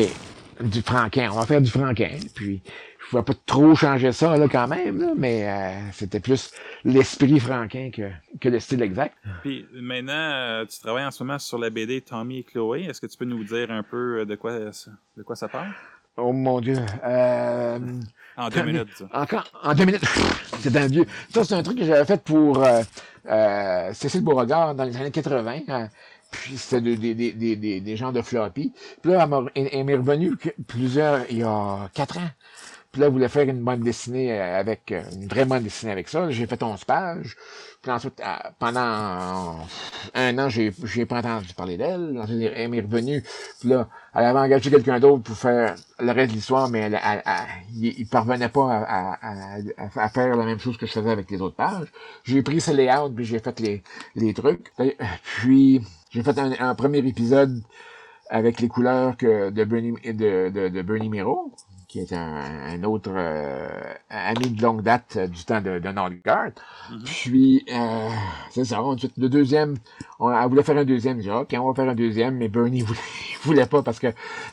[0.61, 2.11] du franquin, on va faire du franquin.
[2.35, 2.61] Puis
[2.99, 6.51] je pouvais pas trop changer ça là quand même, là, mais euh, c'était plus
[6.83, 9.15] l'esprit franquin que, que le style exact.
[9.41, 12.85] Puis maintenant, euh, tu travailles en ce moment sur la BD Tommy et Chloé.
[12.85, 15.69] Est-ce que tu peux nous dire un peu de quoi de quoi ça parle?
[16.17, 16.77] Oh mon dieu.
[17.03, 17.79] Euh,
[18.37, 18.89] en deux minutes.
[18.97, 19.05] Ça.
[19.13, 20.03] Encore, en deux minutes?
[20.59, 21.05] c'est un vieux.
[21.33, 22.81] Ça, c'est un truc que j'avais fait pour euh,
[23.29, 25.59] euh, Cécile Beauregard dans les années 80.
[25.67, 25.89] Hein.
[26.31, 28.73] Puis c'était des, des, des, des, des gens de floppy.
[29.01, 30.35] Puis là, elle m'est revenue
[30.67, 32.29] plusieurs, il y a quatre ans.
[32.95, 36.29] Puis là, elle voulait faire une bande dessinée avec, une vraie bande dessinée avec ça.
[36.29, 37.35] J'ai fait 11 pages.
[37.81, 38.21] Puis ensuite,
[38.57, 39.67] pendant
[40.13, 42.23] un an, j'ai, j'ai pas entendu parler d'elle.
[42.55, 43.21] Elle m'est revenue.
[43.59, 46.97] Puis là, elle avait engagé quelqu'un d'autre pour faire le reste de l'histoire, mais elle,
[47.03, 47.21] elle,
[47.75, 49.17] il, parvenait pas à,
[49.97, 51.91] à, faire la même chose que je faisais avec les autres pages.
[52.23, 53.83] J'ai pris ce layout, puis j'ai fait les,
[54.15, 54.71] les trucs.
[55.41, 55.81] Puis,
[56.11, 57.61] j'ai fait un, premier épisode
[58.29, 61.51] avec les couleurs que de Bernie, de, de, de Bernie Miro
[61.95, 63.69] qui est un, autre euh,
[64.09, 66.49] ami de longue date euh, du temps de, de Nordgard.
[66.91, 67.03] Mm-hmm.
[67.05, 68.09] Puis, euh,
[68.51, 68.83] c'est ça.
[68.83, 69.75] Ensuite, le deuxième,
[70.19, 71.21] on, elle voulait faire un deuxième.
[71.21, 72.99] J'ai OK, on va faire un deuxième, mais Bernie voulait,
[73.43, 74.07] voulait pas parce que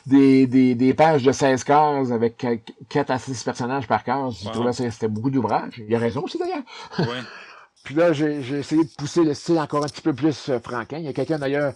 [0.05, 2.45] des, des, des pages de 16 cases avec
[2.87, 5.83] 4 à 6 personnages par case, je trouvais que c'était beaucoup d'ouvrage.
[5.85, 6.63] Il a raison aussi, d'ailleurs.
[6.97, 7.05] Ouais.
[7.83, 10.99] Puis là, j'ai essayé de pousser le style encore un petit peu plus franquin.
[10.99, 11.73] Il y a quelqu'un d'ailleurs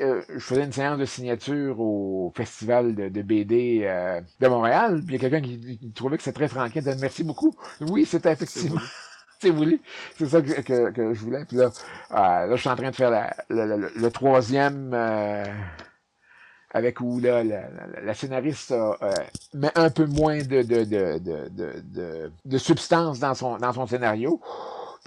[0.00, 5.16] euh, je faisais une séance de signature au festival de, BD euh, de Montréal, puis
[5.16, 7.54] il y a quelqu'un qui, trouvait que c'était très franquin, disait merci beaucoup.
[7.80, 8.80] Oui, c'était effectivement.
[9.42, 9.80] C'est voulu.
[10.18, 11.46] C'est ça que, que, je voulais.
[11.46, 11.70] Puis là,
[12.10, 14.92] euh, là, je suis en train de faire la, le troisième
[16.72, 18.74] avec où là, la, scénariste
[19.54, 24.42] met un peu moins de, de, de, de, de, substance dans son, dans son scénario.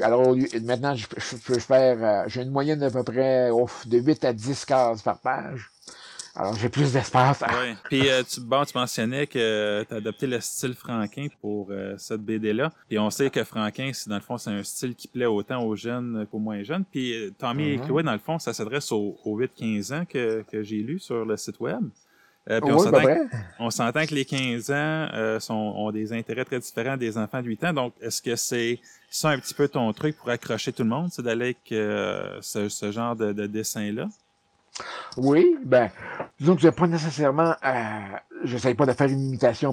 [0.02, 4.26] Alors, maintenant, je, peux faire, euh, j'ai une moyenne d'à peu près ouf, de 8
[4.26, 5.70] à 10 cases par page.
[6.36, 7.44] Alors, j'ai plus d'espace.
[7.48, 7.76] Oui.
[7.84, 11.94] Puis, euh, tu, bon, tu mentionnais que tu as adopté le style Franquin pour euh,
[12.00, 12.72] cette BD-là.
[12.90, 15.64] Puis, on sait que Franquin, c'est, dans le fond, c'est un style qui plaît autant
[15.64, 16.86] aux jeunes qu'aux moins jeunes.
[16.90, 17.86] Puis, Tommy et mm-hmm.
[17.86, 21.24] Chloé, dans le fond, ça s'adresse aux, aux 8-15 ans que, que j'ai lu sur
[21.24, 21.84] le site web.
[22.50, 22.74] Euh, puis
[23.60, 27.42] on s'entend que les 15 ans euh, sont, ont des intérêts très différents des enfants
[27.42, 27.74] de 8 ans.
[27.74, 28.80] Donc, est-ce que c'est
[29.10, 32.40] ça un petit peu ton truc pour accrocher tout le monde, c'est d'aller avec euh,
[32.42, 34.10] ce, ce, genre de, de dessin-là?
[35.18, 35.90] Oui, ben,
[36.40, 38.00] disons que je pas nécessairement, euh,
[38.44, 39.72] j'essaye pas de faire une imitation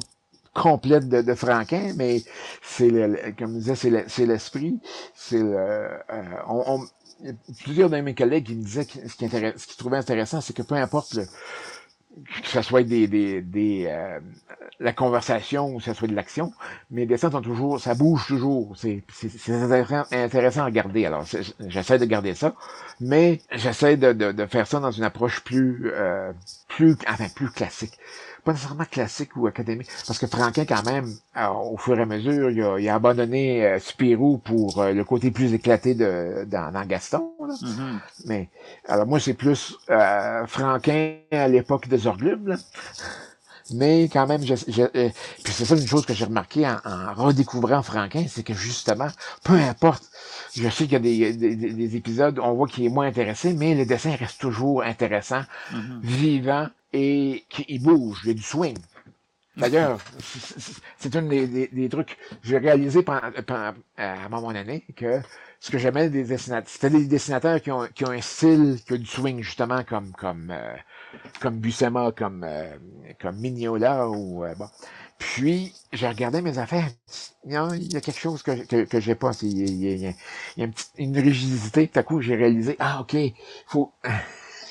[0.53, 2.23] complète de, de Franquin, mais
[2.63, 4.79] c'est le, comme je disais, c'est l'esprit,
[5.15, 5.99] c'est le, euh,
[6.47, 6.81] on,
[7.23, 10.41] on, plusieurs de mes collègues qui me disaient que ce qui, ce qui trouvaient intéressant,
[10.41, 11.25] c'est que peu importe le,
[12.43, 14.19] que ce soit des, des, des euh,
[14.81, 16.53] la conversation ou que ce soit de l'action,
[16.91, 18.73] les dessins sont toujours, ça bouge toujours.
[18.77, 21.07] C'est, c'est, intéressant, intéressant à regarder.
[21.07, 21.25] Alors,
[21.61, 22.55] j'essaie de garder ça,
[23.01, 26.33] mais j'essaie de, de, de, faire ça dans une approche plus, euh,
[26.69, 27.99] plus, enfin, plus classique
[28.41, 32.07] pas nécessairement classique ou académique, parce que Franquin, quand même, euh, au fur et à
[32.07, 36.45] mesure, il a, il a abandonné euh, Spirou pour euh, le côté plus éclaté de
[36.47, 37.33] dans, dans Gaston.
[37.41, 37.55] Là.
[37.55, 37.99] Mm-hmm.
[38.27, 38.49] Mais
[38.89, 42.57] alors moi, c'est plus euh, Franquin à l'époque des Orglumes.
[43.73, 44.85] Mais quand même, je, je
[45.45, 49.07] puis c'est ça une chose que j'ai remarqué en, en, redécouvrant Franquin, c'est que justement,
[49.45, 50.03] peu importe,
[50.57, 53.53] je sais qu'il y a des, des, des épisodes, on voit qu'il est moins intéressé,
[53.53, 56.01] mais le dessin reste toujours intéressant, mm-hmm.
[56.03, 58.77] vivant, et qu'il bouge, il y a du swing.
[59.57, 59.99] D'ailleurs,
[60.99, 65.21] c'est un des, des, trucs que j'ai réalisé pendant, pendant, à mon année, que
[65.59, 68.95] ce que j'aimais des dessinateurs, c'était des dessinateurs qui ont, qui ont un style qui
[68.95, 70.77] a du swing, justement, comme comme euh,
[71.41, 72.75] comme Buscema, comme euh,
[73.21, 74.69] comme Mignola ou euh, bon.
[75.19, 76.89] Puis, j'ai regardé mes affaires.
[77.45, 79.33] Il y a, il y a quelque chose que, que, que j'ai pas.
[79.43, 80.13] Il y a, il y a,
[80.57, 81.89] il y a une, petite, une rigidité.
[81.89, 83.17] Tout à coup, j'ai réalisé, ah, OK,
[83.67, 83.93] faut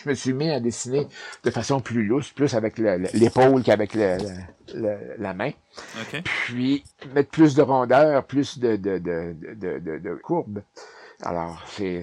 [0.10, 1.08] je me suis mis à dessiner
[1.44, 5.52] de façon plus lousse, plus avec l'épaule qu'avec la main.
[6.46, 6.84] Puis
[7.14, 10.62] mettre plus de rondeur, plus de, de, de, de, de, de courbe.
[11.22, 12.02] Alors, c'est,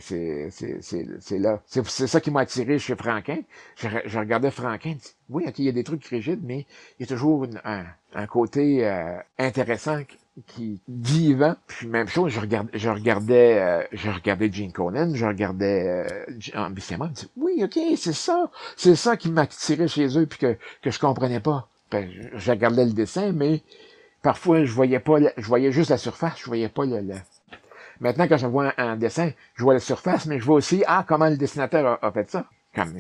[1.33, 1.63] là.
[1.67, 3.39] C'est, ça qui m'a attiré chez Franquin.
[3.77, 4.97] Je, je regardais Franquin,
[5.31, 6.67] oui, ok, il y a des trucs rigides, mais
[6.99, 10.03] il y a toujours un, un côté euh, intéressant
[10.47, 11.57] qui vivant.
[11.67, 16.69] Puis même chose, je regardais, je regardais, euh, je regardais Gene Conan, je regardais euh,
[16.69, 20.57] me dit, oui, ok, c'est ça, c'est ça qui m'a attiré chez eux puis que
[20.83, 21.69] que je comprenais pas.
[21.91, 23.63] Ben, je, regardais le dessin, mais
[24.23, 27.01] parfois je voyais pas, je voyais juste la surface, je voyais pas le,
[28.01, 31.05] Maintenant, quand je vois un, dessin, je vois la surface, mais je vois aussi, ah,
[31.09, 32.45] comment le dessinateur a fait ça.
[32.75, 32.93] Comme,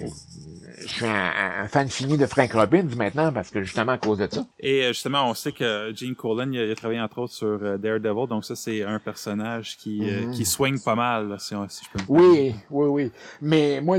[0.78, 4.28] je suis un, fan fini de Frank Robbins maintenant parce que justement à cause de
[4.30, 4.46] ça.
[4.60, 7.78] Et euh, justement, on sait que Gene Colan il a, travaillé entre autres sur euh,
[7.78, 10.30] Daredevil, donc ça c'est un personnage qui euh, mm-hmm.
[10.32, 13.12] qui swing pas mal, si, si, je peux me Oui, oui, oui.
[13.40, 13.98] Mais moi,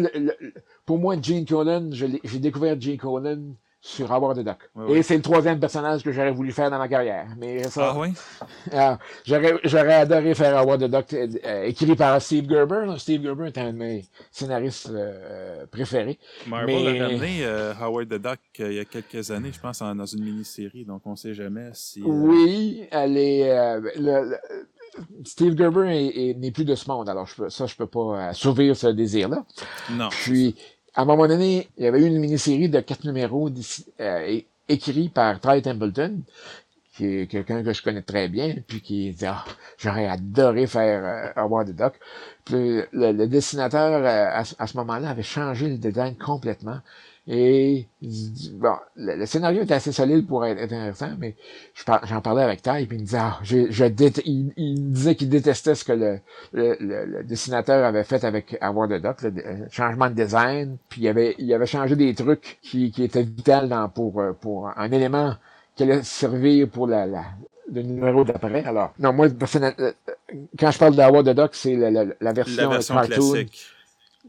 [0.85, 3.41] pour moi, Gene Colan, j'ai découvert Gene Colan
[3.87, 4.57] sur Howard the Duck.
[4.89, 7.27] Et c'est le troisième personnage que j'aurais voulu faire dans ma carrière.
[7.37, 8.09] Mais ça, Ah oui?
[8.73, 12.85] ah, j'aurais, adoré faire Howard the Duck, euh, euh, écrit par Steve Gerber.
[12.85, 12.97] là.
[12.97, 16.19] Steve Gerber est un de mes scénaristes euh, préférés.
[16.47, 19.59] Marvel Mais- a ramené euh, Howard the Duck euh, il y a quelques années, je
[19.59, 22.01] pense, en- dans une mini-série, donc on sait jamais si...
[22.01, 23.49] euh, Oui, elle est.
[23.49, 24.37] euh, le- le-
[25.25, 27.85] Steve Gerber est- est- n'est plus de ce monde, alors je peux, ça, je peux
[27.87, 29.45] pas euh, sauver ce désir-là.
[29.91, 30.09] Non.
[30.09, 30.55] Puis,
[30.97, 34.47] à un moment donné, il y avait eu une mini-série de quatre numéros euh, é-
[34.69, 36.23] écrit par Ty Templeton,
[36.95, 39.45] qui est quelqu'un que je connais très bien, puis qui dit ah,
[39.77, 41.93] j'aurais adoré faire euh, Howard the Duck.
[42.45, 46.79] Puis le, le dessinateur euh, à ce moment-là avait changé le design complètement.
[47.29, 47.87] Et
[48.53, 51.35] bon, le, le scénario était assez solide pour être intéressant, mais
[51.73, 53.83] je par- j'en parlais avec Ty, puis il me disait ah, je, je
[54.25, 56.19] il, il me disait qu'il détestait ce que le,
[56.53, 61.01] le, le- dessinateur avait fait avec Howard the Duck, le, le changement de design, puis
[61.01, 64.69] il avait, il avait changé des trucs qui, qui étaient vitaux dans, pour, euh, pour
[64.77, 65.33] un élément
[65.75, 67.25] qui allait servir pour la, la,
[67.69, 68.63] le numéro d'après.
[68.63, 69.91] Alors, non, moi, personnel- euh,
[70.57, 73.65] quand je parle d'Howard the Duck, c'est la, la, la version, La version cartoon classique.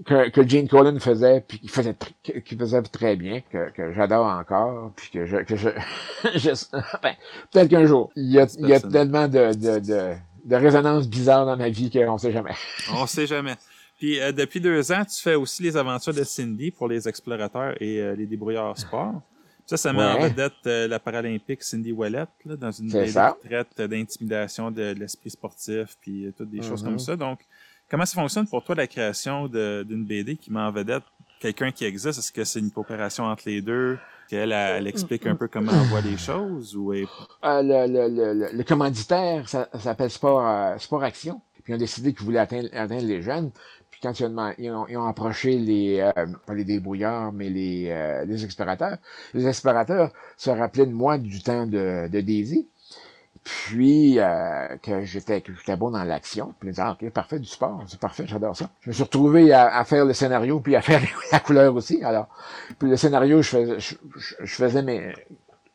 [0.05, 4.27] Que, que Gene Colan faisait, puis qu'il faisait, qu'il faisait très bien, que, que j'adore
[4.27, 5.69] encore, puis que je, que je,
[6.37, 7.15] je enfin,
[7.51, 11.09] peut-être qu'un jour, il y a, il y a tellement de, de, de, de résonances
[11.09, 12.55] bizarres dans ma vie qu'on sait jamais.
[12.95, 13.55] On sait jamais.
[13.99, 17.75] Puis euh, depuis deux ans, tu fais aussi les aventures de Cindy pour les explorateurs
[17.83, 19.21] et euh, les débrouillards sport.
[19.67, 20.29] Ça, ça met en Ouais.
[20.31, 25.29] vedette euh, la paralympique Cindy Wallet, là, dans une qui traite d'intimidation de, de l'esprit
[25.31, 27.17] sportif, puis euh, toutes des choses comme ça.
[27.17, 27.41] Donc,
[27.91, 31.03] comment ça fonctionne pour toi la création d'une BD qui met en vedette?
[31.41, 32.19] Quelqu'un qui existe?
[32.19, 33.99] Est-ce que c'est une coopération entre les deux?
[34.31, 36.77] elle, elle explique un peu comment on voit les choses?
[36.77, 37.07] Ou elle-
[37.45, 41.41] Euh, le, le, le, le, commanditaire, ça, ça s'appelle Sport, euh, Sport Action.
[41.65, 43.51] Puis ils ont décidé qu'ils voulaient atteindre, atteindre les jeunes.
[43.91, 47.49] Puis quand ils ont, ils ont, ils ont approché les, euh, pas les débrouillards, mais
[47.49, 48.99] les, euh, les explorateurs,
[49.33, 52.69] les explorateurs se rappelaient de moi du temps de, de Daisy.
[53.67, 56.55] Puis euh, que j'étais j'étais bon dans l'action.
[56.61, 58.69] Puis ah, ok, parfait, du sport, c'est parfait, j'adore ça.
[58.83, 61.01] Je me suis retrouvé à, à faire le scénario puis à faire
[61.33, 62.03] la couleur aussi.
[62.05, 62.29] Alors,
[62.79, 63.95] puis le scénario, je faisais, je,
[64.45, 65.15] je- faisais mes,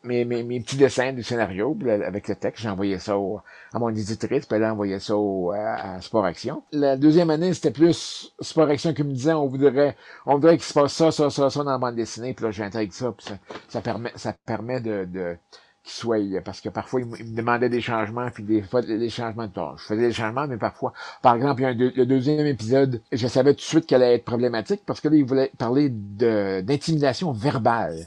[0.03, 2.61] mes, mes, petits dessins du scénario avec le texte.
[2.63, 3.39] J'envoyais ça au-
[3.74, 6.61] à mon éditrice, puis elle envoyait ça au- à, à Sport Action.
[6.74, 9.95] La deuxième année, c'était plus Sport Action qui me disait on voudrait
[10.26, 12.51] on voudrait qu'il se passe ça, ça, ça, ça dans la bande dessinée, puis là
[12.51, 13.36] j'intègre ça, puis ça,
[13.69, 15.38] ça permet ça permet de, de
[15.84, 19.47] qu'il soit parce que parfois il me demandait des changements puis des fois des changements
[19.47, 19.81] de tâches.
[19.81, 22.45] Je faisais des changements mais parfois par exemple il y a un deux- le deuxième
[22.47, 25.51] épisode je savais tout de suite qu'elle allait être problématique parce que là il voulait
[25.57, 28.05] parler de d'intimidation verbale.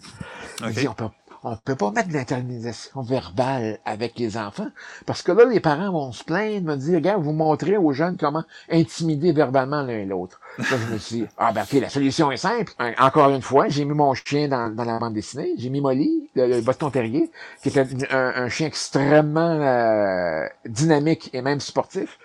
[0.61, 0.72] Il OK.
[0.72, 1.05] dit, on peut,
[1.47, 4.66] on peut pas mettre l'intermédiation verbale avec les enfants,
[5.07, 8.16] parce que là, les parents vont se plaindre, me dire, regarde, vous montrez aux jeunes
[8.16, 10.40] comment intimider verbalement l'un et l'autre.
[10.59, 12.72] Là, je me suis dit, ah ben ok, la solution est simple.
[12.99, 16.49] Encore une fois, j'ai mis mon chien dans, la bande dessinée, j'ai mis Molly, le,
[16.49, 17.30] le boston terrier,
[17.62, 17.78] qui est
[18.11, 22.18] un, chien extrêmement euh, dynamique et même sportif,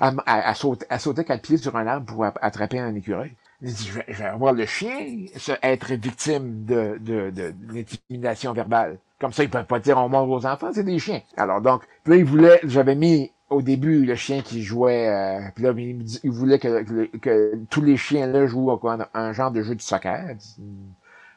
[0.00, 3.32] à, à, sauter, à sauter quatre pieds sur un arbre pour attraper un écureuil.
[3.62, 7.50] Il dit, je vais, je vais voir le chien se, être victime de, de, de,
[7.50, 8.98] d'intimidation verbale.
[9.18, 11.22] Comme ça, ils peuvent pas dire on mord aux enfants, c'est des chiens.
[11.36, 15.40] Alors donc, puis là, il voulait, j'avais mis au début le chien qui jouait, euh,
[15.54, 19.32] puis là, il, il voulait que, que, que tous les chiens-là jouent à quoi, un
[19.32, 20.36] genre de jeu de soccer.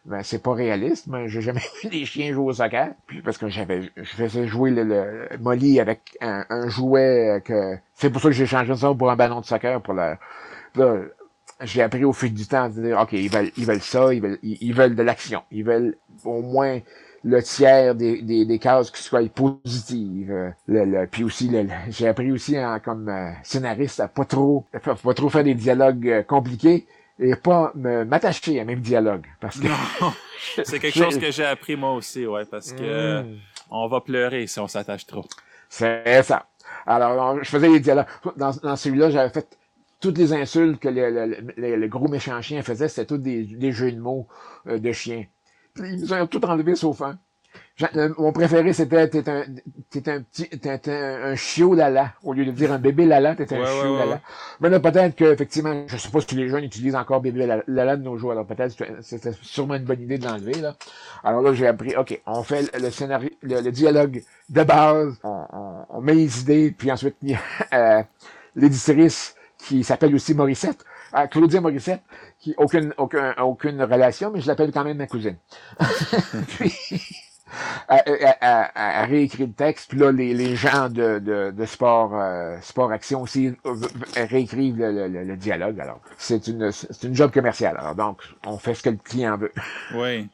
[0.06, 2.94] Ben, c'est pas réaliste, mais j'ai jamais vu des chiens jouer au soccer.
[3.06, 7.40] Puis parce que j'avais, je faisais jouer le, le Molly avec un, un jouet euh,
[7.40, 10.16] que, c'est pour ça que j'ai changé ça pour un ballon de soccer pour le,
[10.76, 10.96] là,
[11.62, 14.22] j'ai appris au fil du temps à dire, OK, ils veulent, ils veulent ça, ils
[14.22, 15.44] veulent, ils, ils veulent de l'action.
[15.52, 16.80] Ils veulent au moins
[17.24, 20.32] le tiers des, des, des cases qui soient positives.
[20.32, 24.08] Euh, Le, le- puis aussi, le- le- j'ai appris aussi en- comme euh, scénariste à
[24.08, 24.66] pas trop,
[25.04, 26.86] pas, trop faire des dialogues euh, compliqués
[27.20, 29.26] et pas m'attacher à même dialogue.
[29.42, 30.14] Parce que Non,
[30.64, 33.38] c'est quelque chose que j'ai appris moi aussi, ouais, parce que Mm.
[33.72, 35.26] on va pleurer si on s'attache trop.
[35.68, 36.46] C'est ça.
[36.88, 38.06] Alors, on- je faisais les dialogues.
[38.38, 39.58] Dans, dans celui-là, j'avais fait
[40.00, 43.44] toutes les insultes que le, le, le- le gros méchant chien faisait, c'était tous des,
[43.44, 44.28] des jeux de mots
[44.68, 45.26] euh, de chien.
[45.74, 47.18] Puis Ils nous ont tout enlevé sauf un.
[47.96, 49.44] Euh, mon préféré, c'était t'es un,
[49.90, 52.14] t'es un petit, t'es un, un chiot lala.
[52.24, 54.16] Au lieu de dire un bébé lala, t'es un Ouais, chiot ouais, lala.
[54.16, 54.22] ouais.
[54.60, 57.96] Mais là, peut-être que, effectivement, je sais pas si les jeunes utilisent encore bébé lala,
[57.98, 58.32] de nos jours.
[58.34, 60.76] Alors peut-être que c'était sûrement une bonne idée de l'enlever, là.
[61.24, 65.46] Alors là, j'ai appris, OK, on fait le, scénario, le, le dialogue de base, on,
[65.54, 67.16] on, on met les idées, puis ensuite,
[67.74, 68.04] euh,
[68.56, 70.84] l'éditrice qui s'appelle aussi Morissette,
[71.16, 72.02] euh, Claudia Morissette,
[72.40, 75.38] qui aucune, aucun, aucune relation, mais je l'appelle quand même ma cousine.
[76.48, 76.74] puis,
[77.90, 82.92] elle réécrit le texte, puis là, les, les gens de, de, de sport, euh, sport
[82.92, 83.76] action aussi euh,
[84.16, 85.80] réécrivent le, le, le- le dialogue.
[85.80, 87.78] Alors, c'est une, c'est une job commerciale.
[87.80, 89.52] Alors, donc, on fait ce que le client veut.
[89.92, 90.30] Oui.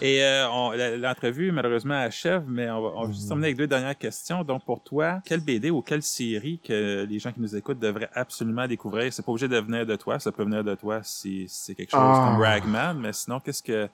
[0.00, 3.28] Et euh, l'entrevue, malheureusement, achève, mais on va, on va juste Mhm.
[3.28, 4.44] terminer avec deux dernières questions.
[4.44, 8.10] Donc, pour toi, quelle BD ou quelle série que les gens qui nous écoutent devraient
[8.14, 9.12] absolument découvrir?
[9.12, 11.90] C'est pas obligé de venir de toi, ça peut venir de toi si c'est quelque
[11.90, 12.28] chose Ah.
[12.32, 13.88] comme Ragman, mais sinon, qu'est-ce que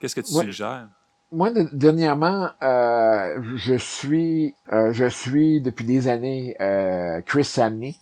[0.00, 0.44] qu'est-ce que tu Ouais.
[0.44, 0.88] suggères?
[1.30, 7.94] Moi, de- dernièrement, euh, je suis, euh, je suis depuis des années euh, Chris Samney.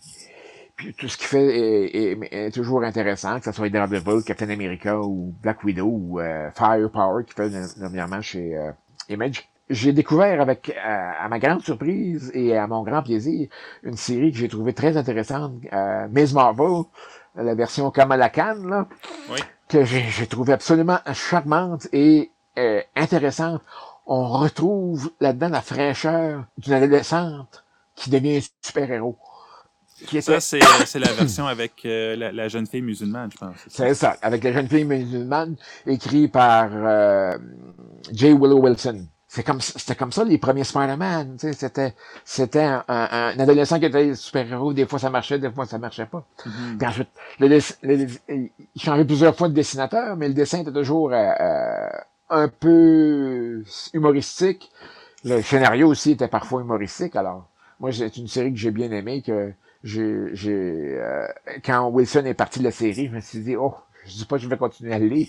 [0.77, 4.49] Puis tout ce qu'il fait est, est- est toujours intéressant, que ce soit Daredevil, Captain
[4.49, 7.49] America ou Black Widow ou euh, Firepower qui fait
[7.79, 8.71] dernièrement chez euh,
[9.09, 9.49] Image.
[9.69, 13.49] J'ai découvert avec, euh, à ma grande surprise et à mon grand plaisir,
[13.83, 16.33] une série que j'ai trouvée très intéressante, euh, Ms.
[16.33, 16.83] Marvel,
[17.35, 18.87] la version Kamala Khan, là,
[19.31, 19.39] Oui.
[19.67, 23.61] que j'ai j'ai trouvé absolument charmante et euh, intéressante.
[24.05, 27.65] On retrouve là-dedans la fraîcheur d'une adolescente
[27.95, 29.17] qui devient un super-héros.
[30.19, 33.55] Ça, c'est c'est la version avec euh, la, la jeune fille musulmane, je pense.
[33.67, 35.55] c'est ça, avec la jeune fille musulmane,
[35.87, 37.37] écrit par euh,
[38.11, 38.27] J.
[38.33, 39.05] Willow Wilson.
[39.29, 41.93] C'est comme c'était comme ça les premiers Spider-Man, tu sais, c'était
[42.23, 45.77] c'était un, un- un adolescent qui était super-héros, des fois ça marchait, des fois ça
[45.77, 46.25] marchait pas.
[46.45, 46.77] Mhm.
[46.77, 51.11] Puis ensuite, le le il changeait plusieurs fois de dessinateur, mais le dessin était toujours
[51.11, 51.89] euh, euh,
[52.29, 54.71] un peu humoristique.
[55.25, 57.15] Le scénario aussi était parfois humoristique.
[57.15, 59.51] Alors, moi, c'est une série que j'ai bien aimée, que
[59.83, 61.27] j'ai, j'ai euh,
[61.63, 63.75] quand Wilson est parti de la série, je me suis dit, oh,
[64.05, 65.27] je dis pas que je vais continuer à le lire.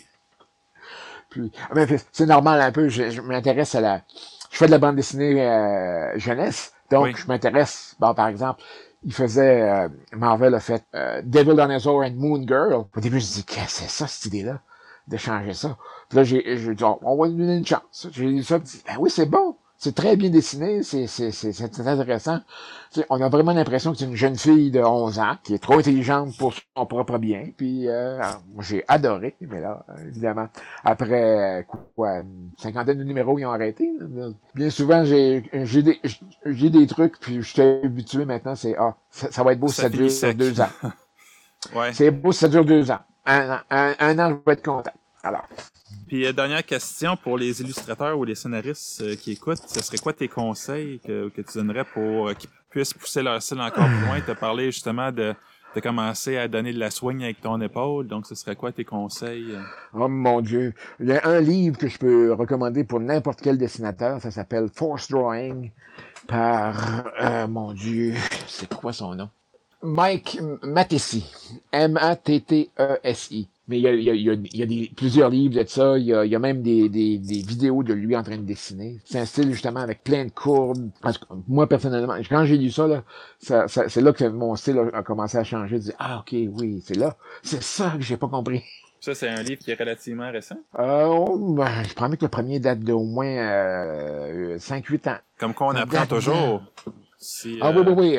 [1.30, 4.03] Puis, mais c'est normal un peu, je, je m'intéresse à la,
[4.51, 7.14] je fais de la bande dessinée euh, jeunesse, donc Oui.
[7.16, 8.62] je m'intéresse, bon, par exemple,
[9.05, 12.84] il faisait, euh, Marvel a fait euh, Devil Dinosaur and Moon Girl.
[12.96, 14.61] Au début, je me dis, qu'est-ce que c'est ça, cette idée-là,
[15.07, 15.76] de changer ça?
[16.09, 18.09] Puis là, j'ai, j'ai dit, on va lui donner une chance.
[18.11, 19.57] J'ai lu ça, puis dit, ben oui, c'est bon.
[19.81, 22.41] C'est très bien dessiné, c'est, c'est, c'est, c'est très intéressant.
[23.11, 25.79] On a vraiment l'impression que c'est une jeune fille de 11 ans qui est trop
[25.79, 27.51] intelligente pour son propre bien.
[27.57, 28.20] Puis euh,
[28.59, 30.49] j'ai adoré, mais là, évidemment,
[30.85, 31.64] après
[31.95, 33.89] quoi, une cinquantaine de numéros, ils ont arrêté.
[34.57, 36.01] Bien souvent, j'ai, j'ai des,
[36.45, 39.70] j'ai des trucs, puis je suis habitué maintenant, c'est ah, ça, ça va être beau
[39.70, 40.37] si Ça ça finit dure sec.
[40.37, 40.70] deux ans.
[41.74, 41.93] Ouais.
[41.93, 43.01] C'est beau si ça dure deux ans.
[43.26, 44.93] Un, an- un, un an, je vais être content.
[45.22, 45.45] Alors,
[46.09, 49.98] Puis, euh, dernière question pour les illustrateurs ou les scénaristes euh, qui écoutent, ce serait
[49.98, 54.06] quoi tes conseils que, tu donnerais pour euh, qu'ils puissent pousser leur style encore plus
[54.06, 54.18] loin?
[54.18, 55.34] Tu as parlé justement de,
[55.76, 58.86] de commencer à donner de la soigne avec ton épaule, donc ce serait quoi tes
[58.86, 59.54] conseils?
[59.92, 60.72] Oh mon Dieu.
[60.98, 64.18] Il y a un livre que je peux recommander pour n'importe quel dessinateur.
[64.22, 65.72] Ça s'appelle Force Drawing
[66.26, 67.04] par,
[67.50, 68.14] mon Dieu,
[68.46, 69.28] c'est quoi son nom?
[69.83, 71.24] Mike Mattesi.
[71.72, 73.49] M-A-T-T-E-S-I.
[73.68, 75.29] Mais il y a, il y a- il y a- il y a des, plusieurs
[75.29, 75.99] livres de ça.
[75.99, 78.39] Il y a, il y a même des, des, des vidéos de lui en train
[78.39, 78.99] de dessiner.
[79.05, 80.89] C'est un style justement avec plein de courbes.
[81.03, 83.05] Parce que moi, personnellement, quand j'ai lu ça, là,
[83.41, 85.76] ça, ça- c'est là que mon style a, commencé à changer.
[85.76, 87.16] Je dis, ah, ok, oui, c'est là.
[87.43, 88.62] C'est ça que j'ai pas compris.
[89.01, 90.57] Ça, c'est un livre qui est relativement récent.
[90.79, 95.18] Euh, oh, ben, je promets que le premier date d'au moins euh, 5-8 ans.
[95.39, 96.62] Comme quoi on apprend toujours.
[97.18, 98.18] Si, Ah euh, oui, oui,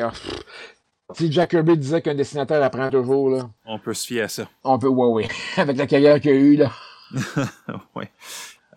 [1.14, 4.48] Si Jack Kirby disait qu'un dessinateur apprend toujours, là, On peut se fier à ça.
[4.64, 5.28] on peut, oui, oui.
[5.60, 6.70] Avec la carrière qu'il a eue, là.
[7.96, 8.04] oui.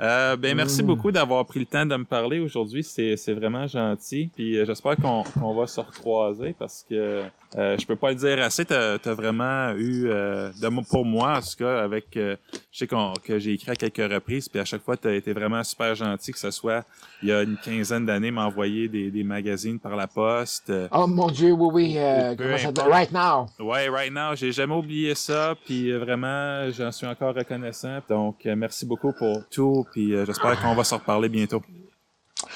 [0.02, 0.86] Euh, ben, merci Mm.
[0.88, 2.84] beaucoup d'avoir pris le temps de me parler aujourd'hui.
[2.84, 4.30] C'est, c'est vraiment gentil.
[4.36, 7.24] Puis euh, j'espère qu'on, qu'on va se recroiser parce que
[7.56, 8.66] euh, je peux pas le dire assez.
[8.66, 12.36] T'as, t'as vraiment eu, euh, de, pour moi en tout cas, avec, euh,
[12.72, 14.50] je sais qu'on, que j'ai écrit à quelques reprises.
[14.50, 16.32] Puis à chaque fois, t'as été vraiment super gentil.
[16.32, 16.84] Que ce soit
[17.22, 20.74] il y a une quinzaine d'années, m'envoyer des, des magazines par la poste.
[20.92, 21.94] Oh mon Dieu, oui, oui.
[21.98, 22.84] Euh, comment ça?
[22.86, 23.46] Right now.
[23.60, 28.00] Ouais, right now, j'ai jamais oublié ça, puis vraiment, j'en suis encore reconnaissant.
[28.10, 31.62] Donc, merci beaucoup pour tout, puis euh, j'espère qu'on va se reparler bientôt.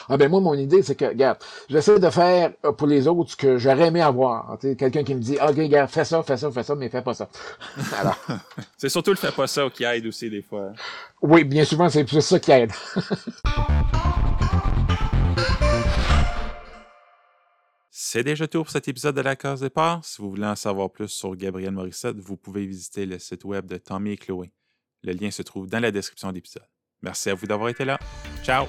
[0.10, 1.38] Ah ben moi, mon idée, c'est que, regarde,
[1.70, 4.58] j'essaie de faire euh, pour les autres ce que j'aurais aimé avoir.
[4.60, 7.14] Quelqu'un qui me dit, OK, regarde, fais ça, fais ça, fais ça, mais fais pas
[7.14, 7.30] ça.
[8.00, 8.18] Alors,
[8.78, 10.74] C'est surtout le fait pas ça qui aide aussi des fois.
[11.22, 12.72] oui, bien souvent, c'est plus ça qui aide.
[18.00, 20.06] C'est déjà tout pour cet épisode de La Case Départ.
[20.06, 23.66] Si vous voulez en savoir plus sur Gabriel Morissette, vous pouvez visiter le site web
[23.66, 24.52] de Tommy et Chloé.
[25.04, 26.64] Le lien se trouve dans la description de l'épisode.
[27.02, 28.00] Merci à vous d'avoir été là.
[28.44, 28.66] Ciao!